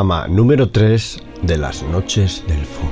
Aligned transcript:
Programa 0.00 0.28
número 0.28 0.70
3 0.70 1.18
de 1.42 1.58
las 1.58 1.82
noches 1.82 2.42
del 2.48 2.64
Fumi. 2.64 2.88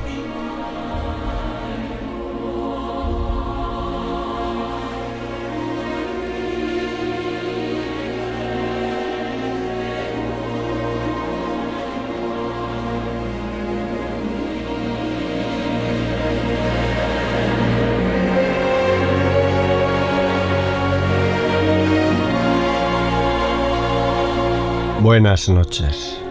Buenas 25.01 25.49
noches. 25.49 26.28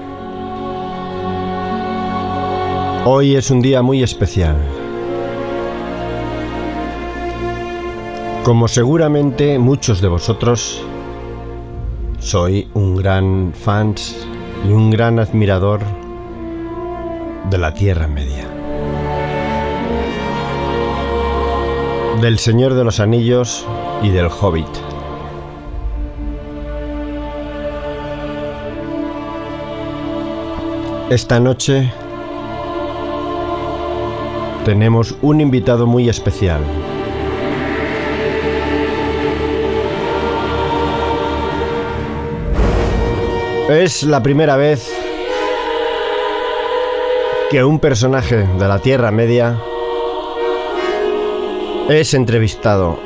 Hoy 3.10 3.38
es 3.38 3.52
un 3.52 3.62
día 3.62 3.82
muy 3.82 4.04
especial. 4.04 4.58
Como 8.44 8.68
seguramente 8.68 9.58
muchos 9.60 10.02
de 10.02 10.10
vosotros, 10.10 10.84
soy 12.20 12.68
un 12.74 12.98
gran 12.98 13.54
fans 13.54 14.28
y 14.68 14.74
un 14.74 14.90
gran 14.92 15.20
admirador 15.20 15.80
de 17.50 17.58
la 17.58 17.74
Tierra 17.74 18.10
Media. 18.10 18.46
Del 22.20 22.40
Señor 22.40 22.74
de 22.74 22.84
los 22.84 23.00
Anillos 23.00 23.66
y 24.04 24.10
del 24.10 24.28
Hobbit. 24.28 24.68
Esta 31.10 31.40
noche 31.40 31.90
tenemos 34.68 35.16
un 35.22 35.40
invitado 35.40 35.88
muy 35.88 36.10
especial. 36.10 36.60
Es 43.70 44.04
la 44.04 44.22
primera 44.22 44.58
vez 44.58 44.94
que 47.50 47.64
un 47.64 47.80
personaje 47.80 48.46
de 48.46 48.68
la 48.68 48.80
Tierra 48.80 49.10
Media 49.10 49.58
es 51.88 52.14
entrevistado. 52.14 53.00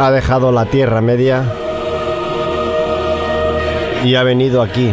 Ha 0.00 0.10
dejado 0.10 0.50
la 0.50 0.66
Tierra 0.66 1.00
Media 1.00 1.44
y 4.02 4.16
ha 4.16 4.24
venido 4.24 4.62
aquí. 4.62 4.92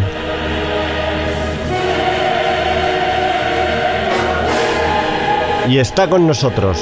Y 5.67 5.79
está 5.79 6.07
con 6.07 6.27
nosotros. 6.27 6.77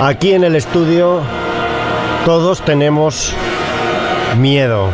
Aquí 0.00 0.32
en 0.32 0.44
el 0.44 0.56
estudio 0.56 1.20
todos 2.24 2.64
tenemos 2.64 3.34
miedo. 4.38 4.88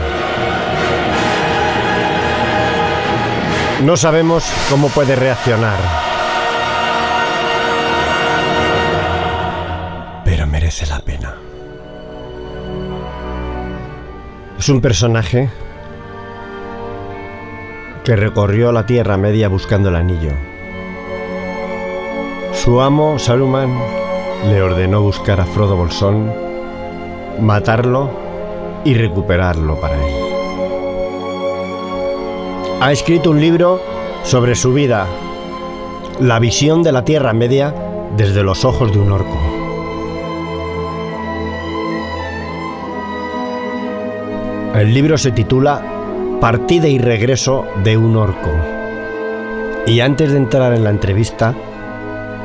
No 3.82 3.96
sabemos 3.96 4.50
cómo 4.68 4.88
puede 4.88 5.14
reaccionar. 5.14 5.78
Pero 10.24 10.46
merece 10.46 10.86
la 10.86 10.98
pena. 10.98 11.34
Es 14.58 14.68
un 14.68 14.80
personaje 14.80 15.48
que 18.04 18.16
recorrió 18.16 18.72
la 18.72 18.86
Tierra 18.86 19.16
Media 19.16 19.48
buscando 19.48 19.90
el 19.90 19.96
anillo. 19.96 20.47
Su 22.68 22.82
amo, 22.82 23.18
Saruman, 23.18 23.74
le 24.50 24.60
ordenó 24.60 25.00
buscar 25.00 25.40
a 25.40 25.46
Frodo 25.46 25.74
Bolsón, 25.74 26.30
matarlo 27.40 28.10
y 28.84 28.92
recuperarlo 28.92 29.80
para 29.80 29.94
él. 29.94 30.14
Ha 32.82 32.92
escrito 32.92 33.30
un 33.30 33.40
libro 33.40 33.80
sobre 34.22 34.54
su 34.54 34.74
vida, 34.74 35.06
la 36.20 36.38
visión 36.40 36.82
de 36.82 36.92
la 36.92 37.06
Tierra 37.06 37.32
Media 37.32 37.74
desde 38.18 38.42
los 38.42 38.66
ojos 38.66 38.92
de 38.92 38.98
un 38.98 39.12
orco. 39.12 39.38
El 44.74 44.92
libro 44.92 45.16
se 45.16 45.32
titula 45.32 45.82
Partida 46.38 46.86
y 46.86 46.98
regreso 46.98 47.64
de 47.82 47.96
un 47.96 48.14
orco. 48.14 48.50
Y 49.86 50.00
antes 50.00 50.32
de 50.32 50.36
entrar 50.36 50.74
en 50.74 50.84
la 50.84 50.90
entrevista, 50.90 51.54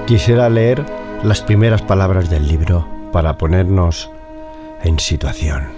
quisiera 0.06 0.50
leer 0.50 0.86
las 1.24 1.41
primeras 1.41 1.81
palabras 1.81 2.30
del 2.30 2.47
libro 2.47 2.86
para 3.12 3.38
ponernos 3.38 4.09
en 4.84 5.00
situación. 5.00 5.69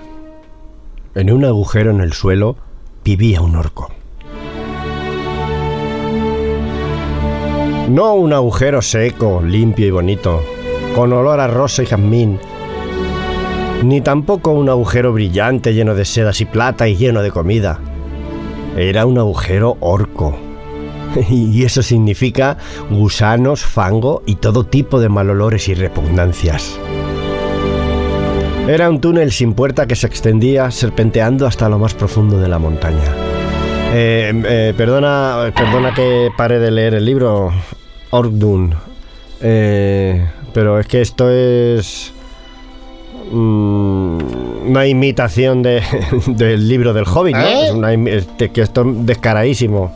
En 1.13 1.31
un 1.31 1.46
agujero 1.46 1.91
en 1.91 2.02
el 2.02 2.13
suelo 2.13 2.56
vivía 3.03 3.41
un 3.41 3.56
orco. 3.56 3.90
No 7.90 8.16
un 8.16 8.34
agujero 8.34 8.81
seco, 8.81 9.41
limpio 9.44 9.85
y 9.85 9.91
bonito, 9.91 10.41
con 10.96 11.14
olor 11.14 11.40
a 11.40 11.47
rosa 11.47 11.84
y 11.84 11.85
jazmín, 11.85 12.40
ni 13.84 14.02
tampoco 14.02 14.52
un 14.52 14.69
agujero 14.69 15.14
brillante 15.14 15.74
lleno 15.75 15.94
de 15.94 16.06
sedas 16.06 16.41
y 16.41 16.46
plata 16.46 16.88
y 16.88 16.96
lleno 16.96 17.22
de 17.22 17.30
comida. 17.30 17.80
Era 18.75 19.06
un 19.06 19.19
agujero 19.19 19.78
orco. 19.81 20.44
Y 21.30 21.64
eso 21.64 21.81
significa 21.81 22.58
gusanos, 22.90 23.64
fango 23.64 24.22
y 24.26 24.36
todo 24.36 24.66
tipo 24.66 25.00
de 25.00 25.09
malolores 25.09 25.68
y 25.70 25.74
repugnancias. 25.74 26.80
Era 28.68 28.90
un 28.90 29.00
túnel 29.00 29.31
sin 29.31 29.53
puerta 29.53 29.86
que 29.86 29.96
se 29.96 30.08
extendía 30.08 30.72
serpenteando 30.72 31.46
hasta 31.46 31.70
lo 31.70 31.78
más 31.78 31.94
profundo 31.94 32.40
de 32.40 32.48
la 32.48 32.58
montaña. 32.58 33.14
Eh, 33.94 34.34
eh, 34.46 34.74
perdona, 34.76 35.53
perdona 35.56 35.94
que 35.94 36.30
pare 36.36 36.59
de 36.59 36.72
leer 36.72 36.96
el 36.96 37.06
libro, 37.06 37.53
Orkdun. 38.09 38.74
Eh, 39.40 40.28
pero 40.52 40.80
es 40.80 40.88
que 40.88 41.02
esto 41.02 41.30
es 41.30 42.15
mm, 43.31 44.68
una 44.69 44.86
imitación 44.88 45.62
de- 45.62 45.81
del 46.28 46.68
libro 46.68 46.94
del 46.94 47.06
Hobbit, 47.06 47.36
¿no? 47.36 47.41
¿Eh? 47.44 47.66
Es 47.68 47.72
una 47.72 47.94
imi- 47.94 48.09
este, 48.09 48.50
que 48.52 48.62
esto 48.62 48.81
es 48.81 49.06
descaradísimo. 49.06 49.91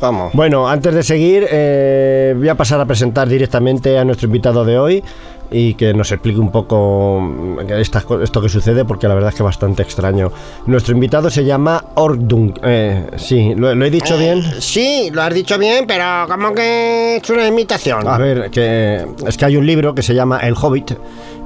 ¿Cómo? 0.00 0.30
Bueno, 0.32 0.68
antes 0.68 0.94
de 0.94 1.02
seguir, 1.02 1.46
eh, 1.50 2.34
voy 2.36 2.48
a 2.48 2.54
pasar 2.54 2.80
a 2.80 2.84
presentar 2.86 3.28
directamente 3.28 3.98
a 3.98 4.04
nuestro 4.04 4.26
invitado 4.26 4.64
de 4.64 4.78
hoy 4.78 5.04
y 5.48 5.74
que 5.74 5.94
nos 5.94 6.10
explique 6.10 6.40
un 6.40 6.50
poco 6.50 7.20
mm, 7.20 7.70
estas 7.78 8.04
co- 8.04 8.20
esto 8.20 8.40
que 8.42 8.48
sucede, 8.48 8.84
porque 8.84 9.06
la 9.06 9.14
verdad 9.14 9.28
es 9.30 9.36
que 9.36 9.42
es 9.42 9.44
bastante 9.44 9.82
extraño. 9.82 10.32
Nuestro 10.66 10.92
invitado 10.94 11.30
se 11.30 11.44
llama 11.44 11.84
Ordung. 11.94 12.52
Eh, 12.64 13.06
sí, 13.16 13.54
¿lo, 13.56 13.72
lo 13.74 13.84
he 13.84 13.90
dicho 13.90 14.18
bien? 14.18 14.42
Sí, 14.60 15.08
lo 15.12 15.22
has 15.22 15.32
dicho 15.32 15.56
bien, 15.58 15.84
pero 15.86 16.04
como 16.28 16.52
que 16.52 17.16
es 17.22 17.30
una 17.30 17.46
imitación. 17.46 18.06
A 18.08 18.18
ver, 18.18 18.50
que 18.50 19.04
es 19.26 19.36
que 19.36 19.44
hay 19.44 19.56
un 19.56 19.66
libro 19.66 19.94
que 19.94 20.02
se 20.02 20.14
llama 20.14 20.40
El 20.40 20.54
Hobbit, 20.60 20.92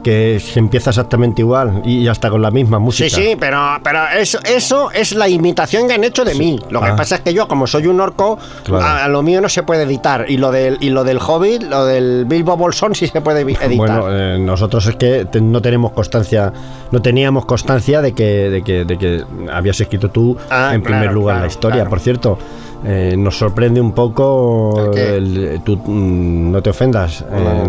que, 0.02 0.40
que 0.52 0.58
empieza 0.58 0.90
exactamente 0.90 1.42
igual 1.42 1.82
y 1.84 2.06
hasta 2.08 2.30
con 2.30 2.42
la 2.42 2.50
misma 2.50 2.78
música. 2.78 3.08
Sí, 3.08 3.22
sí, 3.22 3.36
pero, 3.38 3.58
pero 3.82 4.00
eso, 4.18 4.38
eso 4.44 4.90
es 4.92 5.14
la 5.14 5.28
imitación 5.28 5.88
que 5.88 5.94
han 5.94 6.04
hecho 6.04 6.24
de 6.24 6.34
mí. 6.34 6.58
Lo 6.70 6.80
que 6.80 6.88
Ah. 6.88 6.96
pasa 6.96 7.16
es 7.16 7.20
que 7.20 7.32
yo, 7.34 7.46
como 7.48 7.66
soy 7.66 7.86
un 7.86 8.00
orco, 8.00 8.38
Claro. 8.64 8.84
a, 8.84 9.04
a 9.04 9.08
lo 9.08 9.22
mío 9.22 9.40
no 9.40 9.48
se 9.48 9.62
puede 9.62 9.82
editar. 9.84 10.26
Y 10.28 10.36
lo 10.36 10.50
del, 10.50 10.78
y 10.80 10.90
lo 10.90 11.04
del 11.04 11.18
Hobbit, 11.18 11.62
lo 11.64 11.84
del 11.86 12.24
Bilbo 12.26 12.56
Bolsón 12.56 12.94
sí 12.94 13.06
se 13.06 13.20
puede 13.20 13.40
editar. 13.42 13.70
Bueno, 13.76 14.06
eh, 14.10 14.38
nosotros 14.38 14.86
es 14.86 14.96
que 14.96 15.24
te- 15.26 15.40
no 15.40 15.60
tenemos 15.62 15.92
constancia, 15.92 16.52
no 16.90 17.00
teníamos 17.02 17.46
constancia 17.46 18.00
de 18.02 18.12
que, 18.12 18.50
de 18.50 18.62
que, 18.62 18.84
de 18.84 18.98
que 18.98 19.24
habías 19.52 19.80
escrito 19.80 20.10
tú 20.10 20.36
Ah, 20.50 20.72
en 20.74 20.82
primer 20.82 21.02
claro, 21.02 21.14
lugar 21.14 21.40
la 21.40 21.46
historia. 21.46 21.84
Por 21.86 22.00
cierto, 22.00 22.38
eh, 22.84 23.14
nos 23.18 23.36
sorprende 23.36 23.80
un 23.80 23.92
poco 23.92 24.92
¿El 24.96 25.60
tu- 25.64 25.76
mm, 25.76 26.50
no 26.52 26.62
te 26.62 26.70
ofendas, 26.70 27.22
eh, 27.30 27.64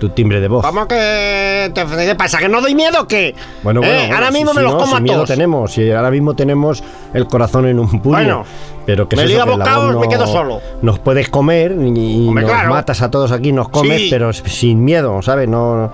tu 0.00 0.08
timbre 0.10 0.40
de 0.40 0.48
voz. 0.48 0.66
¿Cómo 0.66 0.86
que 0.88 1.70
te, 1.72 1.84
qué 2.04 2.14
pasa? 2.16 2.38
¿Que 2.38 2.48
no 2.48 2.60
doy 2.60 2.74
miedo 2.74 3.02
o 3.02 3.06
qué? 3.06 3.34
Bueno, 3.62 3.80
bueno, 3.80 3.94
Eh, 3.94 3.98
bueno, 4.00 4.14
ahora 4.16 4.26
si- 4.28 4.32
mismo 4.34 4.50
si 4.50 4.56
me 4.56 4.62
los 4.62 4.72
no, 4.72 4.78
como 4.78 4.90
si 4.92 4.96
a 4.96 5.00
miedo 5.00 5.16
todos. 5.18 5.28
tenemos, 5.30 5.78
y 5.78 5.90
ahora 5.92 6.10
mismo 6.10 6.34
tenemos 6.34 6.82
el 7.14 7.26
corazón 7.26 7.66
en 7.66 7.78
un 7.78 7.88
puño. 8.00 8.16
Bueno, 8.16 8.44
pero 8.84 9.08
que 9.08 9.16
me 9.16 9.22
es 9.22 9.28
lío 9.28 9.38
eso, 9.38 9.42
a 9.42 9.52
que 9.52 9.58
la 9.58 9.64
bocados, 9.64 9.84
voz 9.94 10.00
me 10.00 10.06
no- 10.06 10.10
quedo 10.12 10.26
solo. 10.26 10.60
Nos 10.82 10.98
puedes 10.98 11.28
comer 11.30 11.72
y, 11.72 12.26
Hombre, 12.28 12.42
nos 12.44 12.52
claro. 12.52 12.70
matas 12.70 13.02
a 13.02 13.10
todos 13.10 13.32
aquí, 13.32 13.52
nos 13.52 13.68
comes, 13.68 14.02
Sí. 14.02 14.08
pero 14.10 14.32
sin 14.32 14.84
miedo, 14.84 15.22
¿sabes? 15.22 15.48
No, 15.48 15.90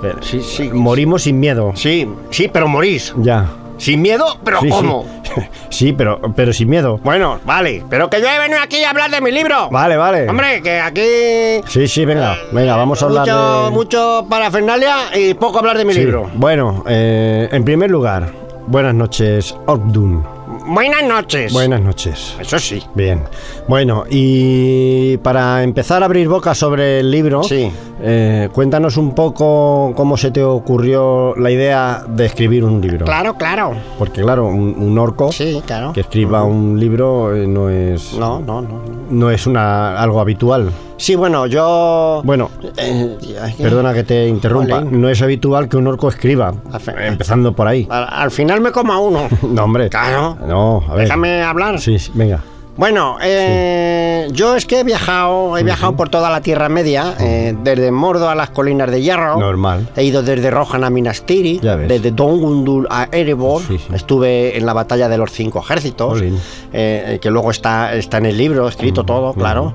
que- 0.00 0.14
Sí, 0.24 0.40
sí. 0.42 0.70
morimos 0.72 1.22
sin 1.24 1.40
miedo. 1.40 1.72
Sí, 1.74 2.08
sí, 2.30 2.48
pero 2.52 2.68
morís. 2.68 3.12
Ya. 3.18 3.46
Sin 3.78 4.00
miedo, 4.02 4.38
pero 4.44 4.60
Sí. 4.60 4.68
¿cómo? 4.68 5.06
Sí, 5.68 5.92
pero, 5.92 6.20
pero 6.34 6.52
sin 6.54 6.70
miedo. 6.70 6.98
Bueno, 7.04 7.38
vale, 7.44 7.84
pero 7.90 8.08
que 8.08 8.20
yo 8.20 8.26
he 8.28 8.38
venido 8.38 8.60
aquí 8.60 8.82
a 8.84 8.90
hablar 8.90 9.10
de 9.10 9.20
mi 9.20 9.30
libro. 9.30 9.68
Vale, 9.70 9.96
vale. 9.98 10.28
Hombre, 10.28 10.62
que 10.62 10.80
aquí 10.80 11.02
Sí, 11.66 11.86
sí, 11.86 12.04
venga, 12.06 12.36
venga, 12.52 12.76
vamos 12.76 13.02
a 13.02 13.06
hablar 13.06 13.26
mucho, 13.26 13.64
de... 13.66 13.70
mucho 13.72 14.26
parafernalia 14.30 14.96
y 15.14 15.34
poco 15.34 15.58
hablar 15.58 15.76
de 15.76 15.84
mi 15.84 15.92
Sí. 15.92 16.00
libro. 16.00 16.30
Bueno, 16.34 16.84
eh, 16.88 17.48
en 17.52 17.64
primer 17.64 17.90
lugar, 17.90 18.30
Buenas 18.68 18.94
noches, 18.94 19.54
Ordun. 19.66 20.24
Buenas 20.66 21.04
noches. 21.04 21.52
Buenas 21.52 21.80
noches. 21.80 22.36
Eso 22.40 22.58
sí. 22.58 22.82
Bien. 22.94 23.22
Bueno, 23.68 24.04
y 24.10 25.16
para 25.18 25.62
empezar 25.62 26.02
a 26.02 26.06
abrir 26.06 26.28
boca 26.28 26.54
sobre 26.54 27.00
el 27.00 27.10
libro, 27.10 27.42
Sí. 27.44 27.70
eh, 28.02 28.48
cuéntanos 28.52 28.96
un 28.96 29.14
poco 29.14 29.92
cómo 29.96 30.16
se 30.16 30.30
te 30.32 30.42
ocurrió 30.42 31.34
la 31.36 31.50
idea 31.50 32.04
de 32.08 32.26
escribir 32.26 32.64
un 32.64 32.80
libro. 32.80 33.04
Claro, 33.04 33.34
claro. 33.34 33.74
Porque 33.98 34.22
claro, 34.22 34.46
un, 34.48 34.74
un 34.78 34.98
orco 34.98 35.30
Sí, 35.30 35.62
claro. 35.66 35.92
que 35.92 36.00
escriba 36.00 36.42
un 36.42 36.78
libro 36.80 37.34
eh, 37.34 37.46
no 37.46 37.68
es 37.70 38.14
No, 38.14 38.40
no, 38.40 38.60
no. 38.60 38.68
no. 38.68 38.82
no 39.10 39.30
es 39.30 39.46
una 39.46 39.96
algo 40.02 40.20
habitual. 40.20 40.70
Sí, 40.98 41.14
bueno, 41.14 41.46
yo. 41.46 42.22
Bueno, 42.24 42.50
Eh, 42.78 43.16
perdona 43.58 43.92
que 43.92 44.02
te 44.02 44.26
interrumpa, 44.28 44.76
Jolín. 44.76 45.00
no 45.00 45.08
es 45.10 45.20
habitual 45.20 45.68
que 45.68 45.76
un 45.76 45.86
orco 45.86 46.08
escriba, 46.08 46.54
empezando 46.98 47.52
por 47.52 47.68
ahí. 47.68 47.86
Al, 47.90 48.06
al 48.10 48.30
final 48.30 48.60
me 48.60 48.72
como 48.72 48.92
a 48.92 48.98
uno. 48.98 49.28
No, 49.42 49.64
hombre. 49.64 49.88
Claro. 49.90 50.36
No, 50.46 50.82
a 50.88 50.94
ver. 50.94 51.04
Déjame 51.04 51.42
hablar. 51.42 51.78
Sí, 51.80 51.98
sí, 51.98 52.10
venga. 52.14 52.40
Bueno, 52.78 53.16
eh, 53.22 54.28
yo 54.32 54.54
es 54.54 54.66
que 54.66 54.80
he 54.80 54.84
viajado, 54.84 55.56
he 55.56 55.62
viajado 55.62 55.96
por 55.96 56.10
toda 56.10 56.28
la 56.30 56.42
Tierra 56.42 56.68
Media, 56.68 57.14
eh, 57.20 57.56
desde 57.62 57.90
Mordo 57.90 58.28
a 58.28 58.34
las 58.34 58.50
colinas 58.50 58.90
de 58.90 59.00
Hierro. 59.00 59.38
Normal. 59.38 59.88
He 59.96 60.04
ido 60.04 60.22
desde 60.22 60.50
Rohan 60.50 60.84
a 60.84 60.90
Minas 60.90 61.22
Tirith, 61.24 61.62
desde 61.62 62.10
Dol 62.10 62.38
Guldur 62.38 62.86
a 62.90 63.08
Erebor. 63.12 63.62
Sí, 63.62 63.78
sí. 63.78 63.86
Estuve 63.94 64.58
en 64.58 64.66
la 64.66 64.74
batalla 64.74 65.08
de 65.08 65.16
los 65.16 65.30
cinco 65.32 65.60
ejércitos, 65.60 66.18
Jolín. 66.18 66.38
eh, 66.72 67.18
que 67.22 67.30
luego 67.30 67.50
está, 67.50 67.94
está 67.94 68.18
en 68.18 68.26
el 68.26 68.36
libro, 68.36 68.68
escrito 68.68 69.04
todo, 69.04 69.32
claro. 69.32 69.72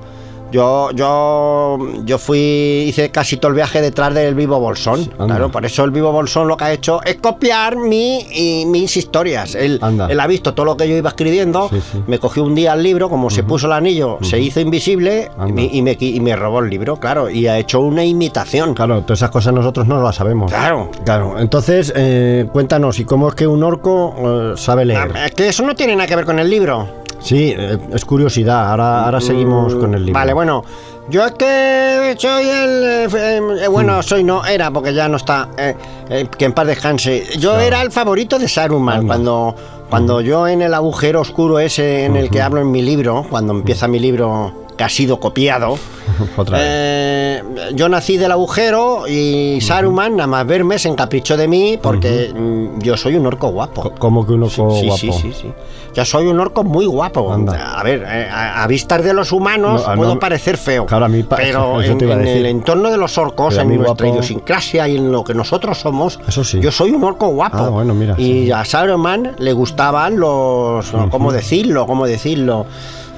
Yo, 0.52 0.90
yo, 0.92 1.78
yo 2.04 2.18
fui, 2.18 2.84
hice 2.86 3.10
casi 3.10 3.38
todo 3.38 3.48
el 3.48 3.54
viaje 3.56 3.80
detrás 3.80 4.12
del 4.12 4.34
vivo 4.34 4.60
Bolsón. 4.60 5.00
Anda. 5.18 5.26
Claro, 5.26 5.50
por 5.50 5.64
eso 5.64 5.82
el 5.84 5.90
vivo 5.90 6.12
Bolsón 6.12 6.46
lo 6.46 6.56
que 6.58 6.64
ha 6.64 6.72
hecho 6.72 7.02
es 7.04 7.16
copiar 7.16 7.76
mi, 7.76 8.20
y 8.30 8.66
mis 8.66 8.96
historias. 8.96 9.54
Él, 9.54 9.80
él 10.10 10.20
ha 10.20 10.26
visto 10.26 10.52
todo 10.52 10.66
lo 10.66 10.76
que 10.76 10.86
yo 10.88 10.94
iba 10.94 11.08
escribiendo, 11.08 11.68
Sí, 11.70 11.80
sí. 11.92 12.02
me 12.06 12.18
cogió 12.18 12.44
un 12.44 12.54
día 12.54 12.74
el 12.74 12.82
libro, 12.82 13.08
como 13.08 13.30
se 13.30 13.42
puso 13.44 13.66
el 13.66 13.72
anillo, 13.72 14.18
se 14.20 14.38
hizo 14.38 14.60
invisible 14.60 15.30
y, 15.48 15.52
me- 15.52 15.64
y 15.72 15.80
me, 15.82 15.96
y 15.98 16.20
me 16.20 16.36
robó 16.36 16.60
el 16.60 16.68
libro, 16.68 16.96
claro, 17.00 17.30
y 17.30 17.46
ha 17.46 17.58
hecho 17.58 17.80
una 17.80 18.04
imitación. 18.04 18.74
Claro, 18.74 19.00
todas 19.02 19.20
esas 19.20 19.30
cosas 19.30 19.54
nosotros 19.54 19.86
no 19.86 20.02
las 20.02 20.16
sabemos. 20.16 20.50
Claro. 20.52 20.90
Claro, 21.04 21.38
entonces 21.38 21.92
eh, 21.96 22.46
cuéntanos, 22.52 22.98
¿y 23.00 23.04
cómo 23.06 23.28
es 23.28 23.34
que 23.34 23.46
un 23.46 23.62
orco 23.62 24.14
eh, 24.18 24.52
sabe 24.56 24.84
leer? 24.84 25.10
Ah, 25.14 25.26
Es 25.26 25.32
que 25.32 25.48
eso 25.48 25.62
no 25.64 25.74
tiene 25.74 25.96
nada 25.96 26.06
que 26.06 26.16
ver 26.16 26.26
con 26.26 26.38
el 26.38 26.50
libro. 26.50 27.01
Sí, 27.22 27.54
eh, 27.56 27.78
es 27.92 28.04
curiosidad, 28.04 28.70
ahora, 28.70 29.04
ahora 29.04 29.20
seguimos 29.20 29.74
con 29.74 29.94
el 29.94 30.06
libro. 30.06 30.18
Vale, 30.18 30.32
bueno, 30.32 30.64
yo 31.08 31.24
es 31.24 31.32
que 31.32 32.14
soy 32.18 32.48
el. 32.48 32.82
eh, 32.84 33.40
eh, 33.64 33.68
bueno, 33.68 34.02
soy 34.02 34.24
no, 34.24 34.44
era, 34.44 34.70
porque 34.70 34.92
ya 34.92 35.08
no 35.08 35.16
está. 35.16 35.48
eh, 35.56 36.26
que 36.36 36.44
en 36.44 36.52
paz 36.52 36.66
descanse. 36.66 37.24
Yo 37.38 37.50
Claro. 37.50 37.60
era 37.66 37.82
el 37.82 37.90
favorito 37.92 38.38
de 38.38 38.48
Saruman. 38.48 38.98
Anda. 39.00 39.06
Cuando, 39.14 39.54
cuando 39.88 40.20
yo 40.20 40.46
en 40.48 40.62
el 40.62 40.74
agujero 40.74 41.20
oscuro 41.20 41.58
ese 41.58 42.04
en 42.04 42.16
el 42.16 42.28
que 42.30 42.42
hablo 42.42 42.60
en 42.60 42.70
mi 42.70 42.82
libro, 42.82 43.24
cuando 43.30 43.52
empieza 43.52 43.86
mi 43.88 43.98
libro 43.98 44.61
que 44.76 44.84
ha 44.84 44.88
sido 44.88 45.20
copiado. 45.20 45.78
Otra 46.36 46.58
vez. 46.58 46.66
eh, 46.68 47.42
yo 47.74 47.88
nací 47.88 48.16
del 48.16 48.32
agujero 48.32 49.04
y 49.08 49.58
Saruman, 49.60 50.16
nada 50.16 50.26
más 50.26 50.46
verme, 50.46 50.78
se 50.78 50.88
encaprichó 50.88 51.36
de 51.36 51.48
mí 51.48 51.78
porque 51.80 52.32
mm, 52.34 52.80
yo 52.80 52.96
soy 52.96 53.16
un 53.16 53.26
orco 53.26 53.48
guapo. 53.48 53.92
¿Cómo 53.98 54.26
que 54.26 54.32
un 54.32 54.42
orco 54.44 54.70
Sí, 54.78 54.86
guapo? 54.86 54.98
sí, 54.98 55.12
sí, 55.12 55.32
sí. 55.32 55.52
Yo 55.94 56.04
soy 56.06 56.26
un 56.26 56.40
orco 56.40 56.64
muy 56.64 56.86
guapo. 56.86 57.32
Anda. 57.32 57.78
A 57.78 57.82
ver, 57.82 58.02
eh, 58.06 58.28
a, 58.30 58.62
a 58.62 58.66
vistas 58.66 59.04
de 59.04 59.12
los 59.12 59.30
humanos 59.30 59.82
No, 59.86 59.92
a- 59.92 59.94
puedo 59.94 60.14
no- 60.14 60.20
parecer 60.20 60.56
feo. 60.56 60.86
Claro, 60.86 61.04
a 61.04 61.08
mí 61.08 61.22
pero 61.22 61.82
en, 61.82 62.00
el 62.26 62.46
entorno 62.46 62.90
de 62.90 62.96
los 62.96 63.16
orcos, 63.18 63.58
en 63.58 63.68
nuestra 63.76 64.06
guapo- 64.06 64.12
idiosincrasia 64.12 64.88
y 64.88 64.96
en 64.96 65.12
lo 65.12 65.22
que 65.22 65.34
nosotros 65.34 65.78
somos, 65.78 66.18
Eso 66.26 66.44
sí. 66.44 66.60
yo 66.60 66.72
soy 66.72 66.90
un 66.92 67.04
orco 67.04 67.28
guapo. 67.28 67.58
Ah, 67.58 67.68
bueno, 67.68 67.94
mira, 67.94 68.14
Y 68.18 68.44
sí. 68.46 68.52
a 68.52 68.64
Saruman 68.64 69.36
le 69.38 69.52
gustaban 69.52 70.18
los. 70.18 70.90
¿Cómo 71.10 71.30
decirlo? 71.32 71.86
¿Cómo 71.86 72.06
decirlo? 72.06 72.66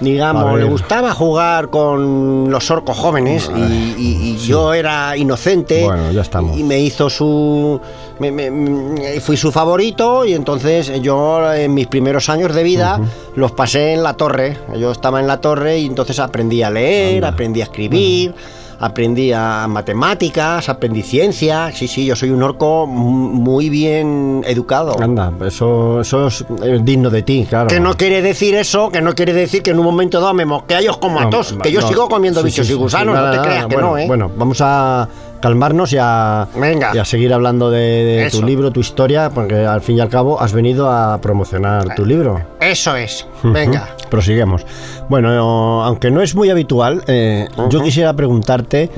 Digamos, 0.00 0.58
le 0.58 0.64
gustaba 0.64 1.14
jugar 1.14 1.70
con 1.70 2.50
los 2.50 2.70
orcos 2.70 2.96
jóvenes 2.98 3.50
y, 3.56 3.60
y- 3.60 4.18
y 4.30 4.36
yo 4.38 4.74
era 4.74 5.16
inocente. 5.16 5.84
Bueno, 5.84 6.10
ya 6.10 6.20
estamos. 6.22 6.58
Y 6.58 6.64
me 6.64 6.80
hizo 6.80 7.08
su. 7.08 7.80
me- 8.18 8.30
me- 8.32 8.50
me- 8.50 9.20
fui 9.20 9.36
su 9.36 9.50
favorito 9.52 10.24
y 10.24 10.34
entonces 10.34 11.00
yo 11.00 11.52
en 11.52 11.72
mis 11.74 11.86
primeros 11.86 12.28
años 12.28 12.52
de 12.54 12.62
vida 12.64 13.00
los 13.36 13.52
pasé 13.52 13.92
en 13.94 14.02
la 14.02 14.14
torre. 14.14 14.58
Yo 14.78 14.90
estaba 14.90 15.20
en 15.20 15.26
la 15.26 15.40
torre 15.40 15.78
y 15.78 15.86
entonces 15.86 16.18
aprendí 16.18 16.62
a 16.62 16.70
leer, 16.70 17.16
Anda. 17.16 17.28
aprendí 17.28 17.60
a 17.60 17.64
escribir. 17.64 18.34
Aprendí 18.80 19.32
a 19.32 19.66
matemáticas, 19.68 20.68
aprendí 20.68 21.02
ciencia. 21.02 21.70
Sí, 21.72 21.88
sí, 21.88 22.04
yo 22.06 22.16
soy 22.16 22.30
un 22.30 22.42
orco 22.42 22.86
mu- 22.86 23.28
muy 23.30 23.68
bien 23.70 24.42
educado. 24.46 24.96
Anda, 25.00 25.32
eso, 25.46 26.00
eso 26.00 26.26
es 26.26 26.44
eh, 26.62 26.80
digno 26.82 27.10
de 27.10 27.22
ti, 27.22 27.46
claro. 27.48 27.68
Que 27.68 27.80
no 27.80 27.94
quiere 27.96 28.22
decir 28.22 28.54
eso, 28.54 28.90
que 28.90 29.00
no 29.00 29.14
quiere 29.14 29.32
decir 29.32 29.62
que 29.62 29.70
en 29.70 29.78
un 29.78 29.84
momento 29.84 30.20
dado 30.20 30.34
me 30.34 30.44
mosquea 30.44 30.80
yo 30.80 30.98
como 31.00 31.20
a 31.20 31.24
No, 31.24 31.40
que 31.62 31.72
yo 31.72 31.80
no. 31.80 31.88
sigo 31.88 32.08
comiendo 32.08 32.40
Sí, 32.40 32.46
bichos 32.46 32.66
sí, 32.66 32.72
y 32.72 32.76
gusanos, 32.76 33.16
sí, 33.16 33.22
no 33.24 33.30
te 33.30 33.38
creas 33.38 33.56
nada. 33.56 33.68
que 33.68 33.74
bueno, 33.74 33.90
no, 33.90 33.98
¿eh? 33.98 34.06
Bueno, 34.06 34.30
vamos 34.36 34.58
a 34.60 35.08
calmarnos 35.44 35.92
y 35.92 35.98
a, 36.00 36.48
Venga. 36.56 36.92
y 36.94 36.98
a 36.98 37.04
seguir 37.04 37.34
hablando 37.34 37.70
de, 37.70 37.78
de 38.24 38.30
tu 38.30 38.42
libro, 38.42 38.70
tu 38.70 38.80
historia, 38.80 39.28
porque 39.28 39.66
al 39.66 39.82
fin 39.82 39.98
y 39.98 40.00
al 40.00 40.08
cabo 40.08 40.40
has 40.40 40.54
venido 40.54 40.90
a 40.90 41.20
promocionar 41.20 41.94
tu 41.94 42.06
libro. 42.06 42.40
Eso 42.62 42.96
es. 42.96 43.26
Venga. 43.42 43.90
Ujú, 43.98 44.08
Prosiguemos. 44.08 44.64
Bueno, 45.10 45.34
eh, 45.34 45.84
aunque 45.86 46.10
no 46.10 46.22
es 46.22 46.34
muy 46.34 46.48
habitual, 46.48 47.04
eh, 47.08 47.46
yo 47.68 47.82
quisiera 47.82 48.14
preguntarte 48.14 48.90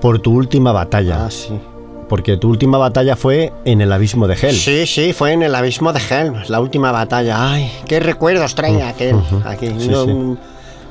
por 0.00 0.18
tu 0.18 0.34
última 0.34 0.72
batalla. 0.72 1.26
Ah, 1.26 1.30
sí. 1.30 1.56
Porque 2.08 2.36
tu 2.36 2.48
última 2.48 2.76
batalla 2.76 3.14
fue 3.14 3.52
en 3.64 3.80
el 3.80 3.92
abismo 3.92 4.26
de 4.26 4.34
Hel. 4.34 4.56
Sí, 4.56 4.84
sí, 4.88 5.12
fue 5.12 5.34
en 5.34 5.42
el 5.44 5.54
abismo 5.54 5.92
de 5.92 6.00
Helm, 6.00 6.34
la 6.48 6.58
última 6.58 6.90
batalla. 6.90 7.52
Ay, 7.52 7.70
qué 7.86 8.00
recuerdos 8.00 8.56
trae 8.56 8.82
aquel. 8.82 9.14
Aquí. 9.44 9.68
Sí, 9.78 9.86
No, 9.88 10.04
sí. 10.04 10.10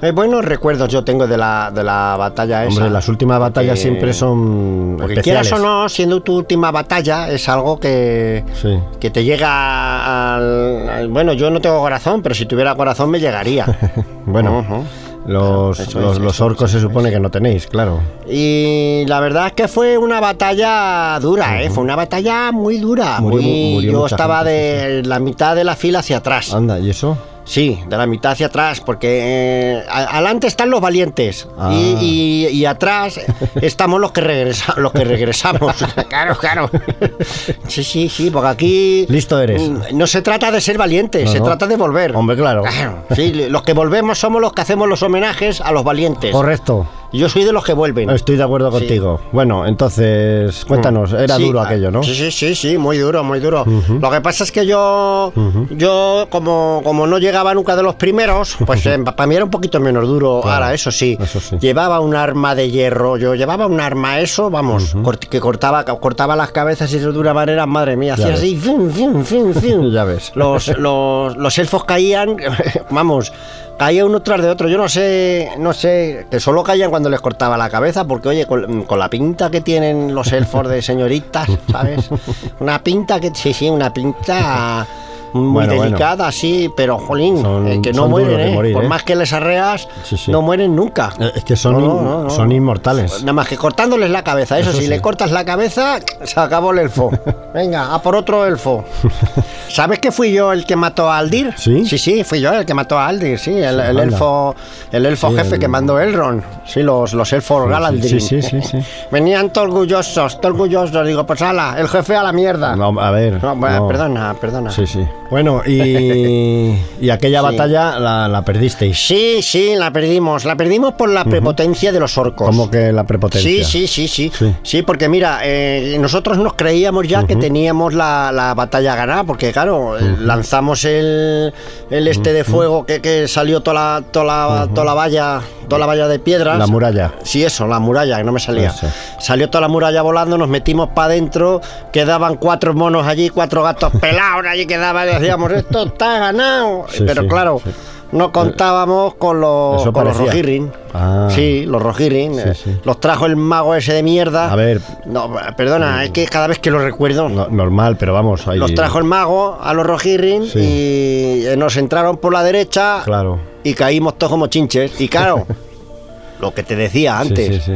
Eh, 0.01 0.12
buenos 0.12 0.44
recuerdos 0.46 0.89
yo 0.89 1.03
tengo 1.03 1.27
de 1.27 1.38
la, 1.38 1.72
de 1.74 1.84
la 1.84 2.15
batalla 2.18 2.63
esa. 2.65 2.75
Hombre, 2.77 2.89
las 2.89 3.08
últimas 3.10 3.39
batallas 3.39 3.79
siempre 3.79 4.13
son 4.13 4.96
Porque 4.98 5.13
especiales. 5.13 5.48
quieras 5.50 5.62
o 5.62 5.63
no, 5.65 5.89
siendo 5.89 6.22
tu 6.22 6.36
última 6.38 6.72
batalla, 6.72 7.29
es 7.29 7.48
algo 7.50 7.79
que, 7.79 8.44
Sí. 8.62 8.79
que 9.00 9.10
te 9.10 9.24
llega 9.24 10.36
al, 10.36 10.89
al- 10.89 11.08
Bueno, 11.10 11.34
yo 11.34 11.50
no 11.50 11.60
tengo 11.62 11.79
corazón, 11.79 12.22
pero 12.22 12.34
si 12.36 12.46
tuviera 12.46 12.75
corazón 12.75 13.10
me 13.12 13.20
llegaría. 13.20 13.65
Bueno, 14.25 14.86
los, 15.25 15.79
los, 15.79 15.79
es, 15.79 15.94
los 15.96 16.36
eso 16.36 16.46
orcos 16.46 16.70
se 16.72 16.79
supone 16.79 17.10
que 17.12 17.20
no 17.20 17.29
tenéis, 17.32 17.65
claro. 17.68 18.00
Y 18.29 19.03
la 19.08 19.20
verdad 19.20 19.48
es 19.48 19.53
que 19.53 19.68
fue 19.68 19.98
una 19.98 20.20
batalla 20.20 21.20
dura, 21.20 21.62
¿eh? 21.63 21.70
Fue 21.70 21.84
una 21.84 21.96
batalla 21.96 22.51
muy 22.51 22.77
dura. 22.77 23.20
Murió 23.20 23.41
muy- 23.41 23.74
murió 23.74 23.91
yo 23.91 24.06
estaba 24.06 24.39
gente, 24.44 24.51
de 24.51 25.03
la 25.03 25.20
mitad 25.20 25.56
de 25.56 25.63
la 25.63 25.75
fila 25.75 26.00
hacia 26.00 26.18
atrás. 26.18 26.53
Anda, 26.53 26.79
¿y 26.79 26.89
eso? 26.91 27.18
Sí, 27.50 27.79
de 27.88 27.98
la 27.98 28.06
mitad 28.06 28.34
hacia 28.34 28.46
atrás, 28.46 28.79
porque 28.79 29.79
eh, 29.79 29.84
adelante 29.89 30.46
están 30.46 30.70
los 30.70 30.79
valientes 30.82 31.48
Ah. 31.58 31.72
y, 31.74 31.98
y- 32.00 32.48
y 32.50 32.65
atrás 32.65 33.20
estamos 33.62 34.00
los 34.00 34.12
que, 34.12 34.22
regresa, 34.22 34.75
los 34.77 34.91
que 34.91 35.03
regresamos. 35.03 35.75
claro, 36.10 36.38
claro. 36.38 36.70
Sí, 37.68 37.84
sí, 37.84 38.08
sí, 38.08 38.29
porque 38.29 38.48
aquí 38.50 39.06
Listo 39.10 39.39
eres. 39.41 39.62
mm, 39.68 39.82
no 39.94 40.06
se 40.06 40.22
trata 40.22 40.51
de 40.51 40.62
ser 40.62 40.77
valientes, 40.77 41.25
No, 41.25 41.32
se 41.32 41.39
no. 41.39 41.46
trata 41.46 41.65
de 41.65 41.75
volver. 41.75 42.15
Hombre, 42.15 42.38
claro. 42.38 42.62
Claro, 42.63 43.03
sí, 43.15 43.32
los 43.50 43.63
que 43.63 43.74
volvemos 43.74 44.20
somos 44.20 44.41
los 44.41 44.53
que 44.53 44.62
hacemos 44.62 44.88
los 44.88 45.01
homenajes 45.01 45.60
a 45.62 45.72
los 45.72 45.84
valientes. 45.84 46.32
Correcto. 46.32 46.88
Yo 47.12 47.28
soy 47.28 47.44
de 47.44 47.51
los 47.51 47.63
que 47.63 47.74
vuelven. 47.74 48.10
Estoy 48.12 48.36
de 48.38 48.44
acuerdo 48.44 48.72
Sí. 48.72 48.78
contigo. 48.80 49.20
Bueno, 49.32 49.66
entonces, 49.66 50.63
cuéntanos, 50.66 51.12
era 51.13 51.38
Sí, 51.38 51.44
duro 51.46 51.62
aquello, 51.62 51.89
¿no? 51.89 52.04
Sí, 52.04 52.13
sí, 52.13 52.32
sí, 52.32 52.54
sí, 52.54 52.78
muy 52.78 52.98
duro, 53.00 53.24
muy 53.24 53.39
duro. 53.39 53.66
Lo 54.00 54.12
que 54.12 54.22
pasa 54.22 54.44
es 54.44 54.51
que 54.51 54.66
yo, 54.66 55.34
yo 55.72 56.28
como, 56.30 56.82
como 56.84 57.08
no 57.08 57.18
llegaba 57.18 57.54
nunca 57.56 57.75
de 57.75 57.82
los 57.84 57.96
primeros, 57.96 58.58
pues 58.66 58.86
eh, 58.86 59.00
para 59.00 59.25
mí 59.28 59.36
era 59.36 59.44
un 59.46 59.50
poquito 59.51 59.80
menos 59.80 60.08
duro. 60.08 60.42
Claro, 60.44 60.66
Ahora, 60.66 60.74
eso 60.75 60.92
sí, 60.92 61.18
eso 61.20 61.39
sí. 61.39 61.58
llevaba 61.60 62.00
un 62.00 62.16
arma 62.16 62.54
de 62.54 62.70
hierro, 62.70 63.18
yo 63.18 63.34
llevaba 63.34 63.66
un 63.66 63.80
arma, 63.80 64.20
eso, 64.20 64.50
vamos, 64.51 64.96
cort- 64.98 65.28
que 65.28 65.39
cortaba, 65.39 65.84
cortaba 65.86 66.36
las 66.36 66.51
cabezas 66.51 66.94
y 66.94 67.00
de 67.00 67.08
una 67.10 67.34
manera, 67.34 67.66
madre 67.66 67.96
mía, 67.96 68.13
hacía 68.13 68.34
así, 68.36 68.56
fin, 68.56 68.92
fin, 68.92 69.25
fin, 69.25 69.54
fin. 69.56 69.92
Ya 69.92 70.04
ves. 70.04 70.32
Los, 70.36 70.68
los, 70.78 71.36
los 71.38 71.58
elfos 71.58 71.86
caían, 71.86 72.38
vamos, 72.92 73.32
caía 73.78 74.06
uno 74.06 74.22
tras 74.22 74.42
de 74.42 74.50
otro. 74.50 74.68
Yo 74.68 74.78
no 74.78 74.89
sé, 74.89 75.51
no 75.58 75.72
sé, 75.74 76.28
que 76.30 76.39
solo 76.39 76.63
caían 76.63 76.89
cuando 76.89 76.99
les 77.08 77.22
cortaba 77.22 77.58
la 77.58 77.70
cabeza, 77.70 78.03
porque 78.03 78.29
oye, 78.29 78.46
con, 78.46 78.84
con 78.84 79.00
la 79.00 79.10
pinta 79.10 79.50
que 79.50 79.62
tienen 79.62 80.13
los 80.13 80.34
elfos 80.34 80.68
de 80.68 80.82
señoritas, 80.82 81.48
¿sabes? 81.72 82.10
Una 82.60 82.84
pinta 82.84 83.20
que, 83.20 83.34
sí, 83.34 83.53
sí, 83.53 83.70
una 83.70 83.94
pinta. 83.94 84.86
Muy 85.34 85.54
Bueno, 85.54 85.76
bueno. 85.76 85.84
delicada, 85.84 86.32
sí, 86.32 86.72
pero 86.76 86.98
jolín, 86.98 87.42
Son- 87.42 87.68
eh, 87.68 87.80
que 87.82 87.94
no 87.94 88.08
mueren, 88.08 88.40
¿eh? 88.40 88.52
morir, 88.54 88.74
Por 88.74 88.84
¿eh? 88.84 88.88
más 88.88 89.04
que 89.04 89.16
les 89.16 89.32
arreas, 89.34 89.88
Sí, 90.04 90.18
sí. 90.18 90.32
no 90.32 90.42
mueren 90.42 90.76
nunca. 90.76 91.12
Eh, 91.20 91.32
Es 91.36 91.44
que 91.44 91.56
son, 91.56 91.74
No, 91.74 91.80
in- 91.80 91.86
no, 91.88 92.02
no, 92.02 92.24
no. 92.24 92.30
son 92.30 92.52
inmortales. 92.52 93.22
Nada 93.22 93.34
más 93.34 93.48
que 93.48 93.58
cortándoles 93.58 94.10
la 94.10 94.24
cabeza, 94.24 94.58
eso, 94.60 94.72
Eso 94.72 94.80
si 94.80 94.88
le 94.88 95.02
cortas 95.02 95.32
la 95.32 95.46
cabeza, 95.46 96.00
se 96.24 96.40
acabó 96.40 96.72
el 96.72 96.80
elfo. 96.80 97.12
Venga, 97.54 97.94
a 97.94 98.02
por 98.02 98.16
otro 98.16 98.46
elfo. 98.46 98.84
¿Sabes 99.70 100.00
que 100.00 100.12
fui 100.12 100.32
yo 100.34 100.52
el 100.52 100.66
que 100.66 100.76
mató 100.76 101.10
a 101.10 101.18
Aldir? 101.18 101.54
¿Sí? 101.58 101.86
Sí, 101.86 101.98
sí, 101.98 102.24
fui 102.24 102.42
yo 102.42 102.52
el 102.54 102.66
que 102.66 102.74
mató 102.74 102.98
a 102.98 103.08
Aldir, 103.08 103.38
sí, 103.40 103.52
el, 103.58 103.80
elfo, 104.00 104.56
el 104.92 105.06
elfo 105.06 105.32
jefe 105.32 105.56
el- 105.56 105.60
que 105.62 105.68
mandó 105.68 106.00
Elrond. 106.00 106.44
Sí, 106.66 106.82
los, 106.82 107.14
los 107.14 107.32
elfos 107.34 107.64
Sí, 107.64 107.70
Galadrim. 107.70 108.20
sí, 108.20 108.42
sí, 108.42 108.62
sí. 108.62 108.78
Venían 109.12 109.50
todos 109.52 109.68
orgullosos, 109.68 110.40
todos 110.42 110.54
orgullosos. 110.54 111.06
Digo, 111.06 111.26
pues 111.26 111.42
ala, 111.42 111.76
el 111.78 111.88
jefe 111.88 112.16
a 112.16 112.24
la 112.24 112.32
mierda. 112.32 112.76
No, 112.76 113.00
a 113.00 113.12
ver. 113.12 113.42
No, 113.44 113.56
bueno, 113.56 113.80
no. 113.82 113.88
Perdona, 113.88 114.34
perdona. 114.40 114.72
Sí, 114.72 114.86
sí. 114.88 115.06
Bueno, 115.30 115.62
y, 115.66 116.76
y 117.00 117.10
aquella 117.12 117.40
Sí. 117.42 117.46
batalla 117.46 118.00
la, 118.00 118.28
la 118.28 118.42
perdisteis. 118.44 118.98
Sí, 118.98 119.42
sí, 119.44 119.74
la 119.76 119.92
perdimos. 119.92 120.44
La 120.46 120.56
perdimos 120.56 120.94
por 120.94 121.10
la 121.10 121.24
prepotencia 121.24 121.92
de 121.92 122.00
los 122.00 122.18
orcos. 122.18 122.48
Como 122.48 122.70
que 122.72 122.92
la 122.92 123.04
prepotencia. 123.06 123.50
Sí, 123.50 123.64
sí, 123.64 123.88
sí, 123.88 124.08
sí. 124.08 124.32
Sí. 124.38 124.56
Sí, 124.64 124.82
porque 124.82 125.08
mira, 125.08 125.40
eh, 125.44 125.98
nosotros 126.00 126.38
nos 126.40 126.54
creíamos 126.54 127.08
ya 127.08 127.26
que 127.26 127.36
teníamos 127.36 127.94
la, 127.94 128.32
la 128.32 128.54
batalla 128.56 128.96
ganada, 128.96 129.24
porque 129.24 129.52
claro, 129.52 129.98
eh, 130.00 130.16
lanzamos 130.20 130.84
el, 130.86 131.54
el 131.92 132.08
este 132.08 132.34
de 132.34 132.44
fuego 132.44 132.86
que, 132.86 133.00
que 133.02 133.28
salió 133.28 133.62
toda 133.62 133.74
la, 134.00 134.04
toda, 134.12 134.26
la, 134.26 134.68
toda 134.74 134.86
la 134.86 134.94
valla, 134.96 135.42
toda 135.68 135.80
la 135.80 135.86
valla 135.86 136.08
de 136.08 136.18
piedras. 136.20 136.58
La 136.58 136.68
muralla. 136.68 137.14
Sí, 137.24 137.44
eso, 137.44 137.68
la 137.68 137.78
muralla, 137.80 138.18
que 138.18 138.24
no 138.24 138.32
me 138.32 138.40
salía. 138.40 138.70
Eso. 138.70 138.88
Salió 139.20 139.50
toda 139.50 139.62
la 139.62 139.68
muralla 139.68 140.02
volando, 140.02 140.38
nos 140.40 140.50
metimos 140.50 140.90
para 140.90 141.06
adentro, 141.14 141.62
quedaban 141.94 142.36
cuatro 142.38 142.74
monos 142.74 143.06
allí, 143.06 143.30
cuatro 143.30 143.62
gatos 143.62 143.92
pelados 144.02 144.44
allí 144.50 144.66
quedaban, 144.66 145.08
y 145.10 145.19
decíamos, 145.20 145.52
esto 145.52 145.84
está 145.84 146.20
ganado. 146.20 146.86
Sí, 146.90 147.04
Pero 147.06 147.24
sí, 147.24 147.28
claro, 147.28 147.62
sí. 147.64 147.72
no 148.12 148.32
contábamos 148.32 149.16
con 149.16 149.40
los, 149.42 149.82
Eso 149.82 149.94
con 149.94 150.06
los 150.06 150.18
rojirrin. 150.18 150.72
Ah. 150.94 151.28
Sí, 151.30 151.66
los 151.66 151.82
rojirrin. 151.82 152.36
Sí, 152.54 152.70
eh. 152.70 152.80
Los 152.84 153.00
trajo 153.00 153.26
el 153.26 153.36
mago 153.36 153.76
ese 153.76 153.94
de 153.94 154.04
mierda. 154.04 154.52
A 154.52 154.56
ver. 154.56 154.82
No, 155.06 155.32
perdona, 155.56 156.04
es 156.04 156.12
que 156.12 156.26
cada 156.26 156.48
vez 156.48 156.60
que 156.60 156.72
lo 156.72 156.80
recuerdo. 156.80 157.30
No- 157.30 157.48
normal, 157.50 157.98
pero 157.98 158.14
vamos. 158.14 158.48
Ahí, 158.48 158.58
Los 158.60 158.74
trajo 158.74 158.98
el 158.98 159.04
mago 159.04 159.58
a 159.62 159.74
los 159.74 159.86
rojirrin 159.86 160.46
Sí. 160.48 160.60
y 160.60 161.46
eh, 161.48 161.56
nos 161.58 161.78
entraron 161.78 162.18
por 162.18 162.34
la 162.34 162.44
derecha 162.44 163.02
Claro. 163.04 163.40
y 163.64 163.74
caímos 163.74 164.18
todos 164.18 164.32
como 164.32 164.48
chinches. 164.48 165.00
Y 165.00 165.08
claro, 165.08 165.46
lo 166.42 166.54
que 166.54 166.64
te 166.64 166.76
decía 166.76 167.20
antes, 167.20 167.70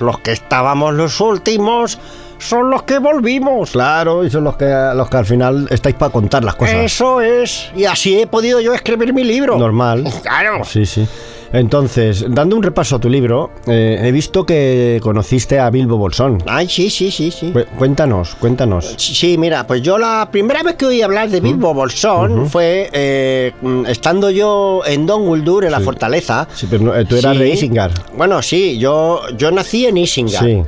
los 0.00 0.18
que 0.18 0.32
estábamos 0.32 0.92
los 0.94 1.20
últimos 1.20 1.98
son 2.38 2.70
los 2.70 2.82
que 2.84 2.98
volvimos. 2.98 3.70
Claro, 3.72 4.24
y 4.24 4.30
son 4.30 4.44
los 4.44 4.56
que, 4.56 4.66
los 4.94 5.08
que 5.08 5.16
al 5.16 5.26
final 5.26 5.66
estáis 5.70 5.94
para 5.96 6.12
contar 6.12 6.44
las 6.44 6.54
cosas. 6.54 6.74
Eso 6.76 7.20
es. 7.20 7.70
Y 7.76 7.84
así 7.84 8.20
he 8.20 8.26
podido 8.26 8.60
yo 8.60 8.74
escribir 8.74 9.12
mi 9.12 9.24
libro. 9.24 9.56
Normal. 9.58 10.04
Claro. 10.22 10.64
Sí, 10.64 10.86
sí. 10.86 11.06
Entonces, 11.52 12.24
dando 12.28 12.56
un 12.56 12.62
repaso 12.64 12.96
a 12.96 12.98
tu 12.98 13.08
libro, 13.08 13.50
eh, 13.68 14.00
he 14.02 14.10
visto 14.10 14.44
que 14.44 14.98
conociste 15.00 15.60
a 15.60 15.70
Bilbo 15.70 15.96
Bolsón. 15.96 16.42
Ay, 16.46 16.68
sí, 16.68 16.90
sí, 16.90 17.12
sí, 17.12 17.30
sí. 17.30 17.52
Cu- 17.52 17.64
Cuéntanos, 17.78 18.34
cuéntanos. 18.34 18.94
Sí, 18.98 19.38
mira, 19.38 19.64
pues 19.64 19.80
yo 19.80 19.96
la 19.96 20.28
primera 20.32 20.64
vez 20.64 20.74
que 20.74 20.86
oí 20.86 21.00
hablar 21.02 21.28
de 21.28 21.38
Bilbo 21.40 21.72
Bolsón 21.72 22.50
fue 22.50 22.90
eh, 22.92 23.52
mm, 23.62 23.86
estando 23.86 24.30
yo 24.30 24.80
en 24.84 25.06
Don 25.06 25.24
Guldur, 25.26 25.64
en 25.64 25.70
la 25.70 25.78
fortaleza. 25.80 26.48
Sí, 26.54 26.66
pero 26.68 26.82
no, 26.84 26.94
eh, 26.96 27.04
tú 27.04 27.16
eras 27.16 27.34
Sí. 27.34 27.38
de 27.42 27.48
Isingar. 27.50 27.90
Bueno, 28.16 28.42
sí, 28.42 28.76
yo, 28.78 29.20
yo 29.36 29.52
nací 29.52 29.86
en 29.86 29.98
Isinga. 29.98 30.40
Sí. 30.40 30.60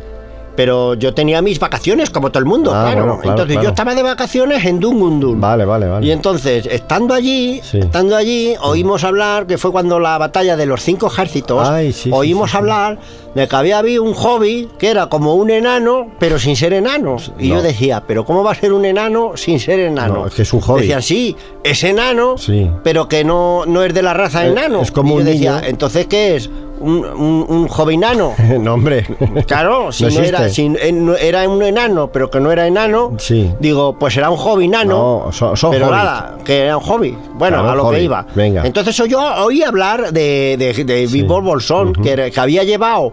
Pero 0.57 0.95
yo 0.95 1.13
tenía 1.15 1.43
mis 1.43 1.59
vacaciones, 1.61 2.11
como 2.11 2.31
todo 2.31 2.39
el 2.41 2.47
mundo, 2.47 2.73
Ah, 2.75 2.85
claro. 2.87 3.01
bueno, 3.07 3.21
claro, 3.21 3.31
Entonces 3.31 3.53
claro. 3.57 3.63
yo 3.65 3.69
estaba 3.71 3.95
de 3.95 4.03
vacaciones 4.03 4.65
en 4.65 4.81
Dungundur. 4.81 5.37
Vale, 5.39 5.65
vale, 5.65 5.87
vale. 5.87 6.07
Y 6.07 6.11
entonces, 6.11 6.67
estando 6.67 7.13
allí, 7.15 7.61
Sí. 7.63 7.79
estando 7.79 8.17
allí, 8.17 8.55
oímos 8.63 9.05
hablar, 9.05 9.47
que 9.47 9.59
fue 9.59 9.71
cuando 9.71 10.01
la 10.01 10.17
batalla 10.19 10.57
de 10.57 10.67
los 10.67 10.83
cinco 10.83 11.09
ejércitos, 11.09 11.69
Ay, 11.69 11.93
sí, 11.93 12.05
sí, 12.05 12.11
oímos 12.13 12.51
sí, 12.53 12.57
hablar 12.57 12.99
de 13.35 13.47
que 13.47 13.55
había 13.57 13.79
habido 13.79 14.03
un 14.03 14.15
hobby 14.15 14.69
que 14.79 14.89
era 14.89 15.07
como 15.09 15.35
un 15.35 15.51
enano, 15.51 16.09
pero 16.19 16.39
sin 16.39 16.57
ser 16.57 16.73
enano. 16.73 17.17
Y 17.39 17.49
no. 17.51 17.57
yo 17.57 17.63
decía, 17.63 18.03
¿pero 18.07 18.25
cómo 18.25 18.43
va 18.43 18.53
a 18.53 18.55
ser 18.55 18.73
un 18.73 18.87
enano 18.87 19.33
sin 19.37 19.61
ser 19.61 19.79
enano? 19.81 20.15
No, 20.15 20.27
es 20.27 20.35
que 20.35 20.43
es 20.43 20.53
un 20.55 20.61
hobby. 20.61 20.81
Decían, 20.83 21.03
sí, 21.03 21.37
es 21.63 21.85
enano, 21.85 22.39
Sí. 22.39 22.71
pero 22.83 23.09
que 23.09 23.25
no, 23.25 23.65
no 23.67 23.83
es 23.83 23.93
de 23.93 24.01
la 24.03 24.15
raza 24.15 24.47
Eh, 24.47 24.51
enano. 24.53 24.81
es 24.81 24.91
como 24.91 25.11
Y 25.11 25.13
yo 25.17 25.19
un 25.21 25.25
decía, 25.27 25.57
niño. 25.57 25.67
entonces, 25.69 26.07
¿qué 26.07 26.37
es? 26.37 26.49
Un, 26.79 27.05
un, 27.05 27.47
un 27.49 27.69
hobby 27.69 27.97
nano. 27.97 28.35
no, 28.61 28.75
hombre. 28.75 29.07
Claro, 29.47 29.91
si 29.93 30.05
No 30.05 30.11
no, 30.11 30.21
era, 30.21 30.49
si 30.49 30.73
era 31.21 31.49
un 31.49 31.63
enano, 31.63 32.11
pero 32.13 32.31
que 32.31 32.39
no 32.39 32.53
era 32.53 32.67
enano, 32.67 33.13
Sí. 33.19 33.51
digo, 33.61 33.99
pues 33.99 34.17
era 34.17 34.29
un 34.31 34.37
hobby 34.37 34.69
nano. 34.69 35.23
No, 35.27 35.33
son- 35.33 35.57
son 35.57 35.71
pero 35.71 35.91
nada, 35.91 36.37
que 36.45 36.65
era 36.65 36.77
un 36.77 36.83
hobby. 36.83 37.17
Bueno, 37.35 37.59
Claro, 37.63 37.71
a 37.71 37.75
lo 37.85 37.91
que 37.91 38.03
iba. 38.03 38.27
Venga. 38.35 38.67
Entonces 38.67 38.95
yo 39.09 39.21
oí 39.45 39.63
hablar 39.63 40.13
de, 40.13 40.57
de, 40.59 40.85
de 40.85 41.23
Bolsón, 41.23 41.93
que 41.95 42.33
había 42.37 42.63
llevado 42.65 43.13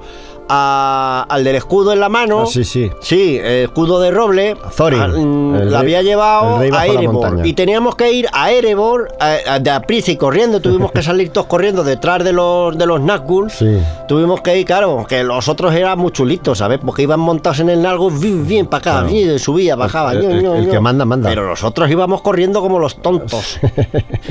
a- 0.49 1.25
al 1.29 1.43
del 1.43 1.55
escudo 1.55 1.93
en 1.93 1.99
la 1.99 2.09
mano. 2.09 2.41
Ah, 2.43 2.45
sí, 2.45 2.63
sí. 2.63 2.89
Sí, 3.01 3.37
el 3.37 3.63
escudo 3.65 3.99
de 3.99 4.11
roble. 4.11 4.55
Thorin, 4.75 5.01
a- 5.01 5.07
mm, 5.07 5.55
el 5.55 5.71
la 5.71 5.79
rey- 5.81 5.95
había 5.95 6.01
llevado 6.01 6.57
a 6.57 6.85
Erebor. 6.87 7.45
Y 7.45 7.53
teníamos 7.53 7.95
que 7.95 8.11
ir 8.11 8.27
a 8.33 8.51
Erebor, 8.51 9.09
a- 9.19 9.53
a- 9.53 9.59
de 9.59 9.69
a 9.69 9.81
y 9.89 10.15
corriendo. 10.17 10.59
Tuvimos 10.59 10.91
que 10.91 11.01
salir 11.03 11.29
todos 11.29 11.47
corriendo 11.47 11.83
detrás 11.83 12.23
de 12.23 12.33
los, 12.33 12.77
de 12.77 12.85
los 12.85 12.99
Nazgûl. 12.99 13.49
Sí. 13.49 13.77
Tuvimos 14.07 14.41
que 14.41 14.57
ir, 14.57 14.65
claro, 14.65 15.05
que 15.07 15.23
los 15.23 15.47
otros 15.47 15.73
eran 15.73 15.99
muy 15.99 16.11
chulitos, 16.11 16.57
¿sabes? 16.57 16.79
Porque 16.83 17.03
iban 17.03 17.19
montados 17.19 17.59
en 17.59 17.69
el 17.69 17.81
Nalgo 17.81 18.09
bien, 18.09 18.47
bien 18.47 18.65
para 18.65 18.79
acá, 18.79 18.91
Claro. 18.91 19.07
bien, 19.07 19.39
subía, 19.39 19.75
bajaba. 19.75 20.13
El- 20.13 20.45
el- 20.45 20.69
que 20.69 20.79
manda, 20.79 21.05
manda. 21.05 21.29
Pero 21.29 21.47
nosotros 21.47 21.89
íbamos 21.89 22.21
corriendo 22.21 22.61
como 22.61 22.79
los 22.79 23.01
tontos. 23.01 23.59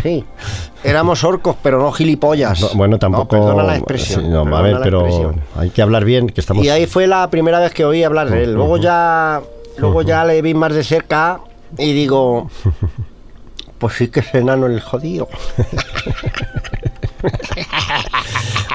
Sí. 0.02 0.25
Éramos 0.85 1.23
orcos, 1.23 1.54
pero 1.62 1.81
no 1.81 1.92
gilipollas. 1.92 2.61
No, 2.61 2.69
bueno, 2.75 2.99
tampoco. 2.99 3.37
No, 3.37 3.42
perdona 3.45 3.62
la 3.62 3.76
expresión. 3.76 4.23
Sí, 4.23 4.28
no, 4.28 4.40
a 4.57 4.62
ver, 4.62 4.78
pero 4.83 5.00
expresión. 5.07 5.40
hay 5.57 5.71
que 5.71 5.81
hablar 5.83 6.01
bien, 6.04 6.28
que 6.28 6.40
estamos. 6.40 6.64
Y 6.64 6.68
ahí 6.68 6.87
fue 6.87 7.06
la 7.06 7.28
primera 7.30 7.61
vez 7.61 7.73
que 7.73 7.85
oí 7.85 8.02
hablar 8.02 8.30
de 8.30 8.44
él. 8.44 8.54
Luego 8.54 8.76
ya, 8.76 9.40
luego 9.78 10.02
ya 10.02 10.25
le 10.25 10.40
vi 10.42 10.54
más 10.54 10.75
de 10.75 10.85
cerca 10.85 11.40
y 11.78 11.92
digo, 11.92 12.50
pues 13.78 13.94
sí 13.94 14.09
que 14.09 14.21
es 14.21 14.35
enano 14.35 14.66
el 14.66 14.80
jodido. 14.80 15.28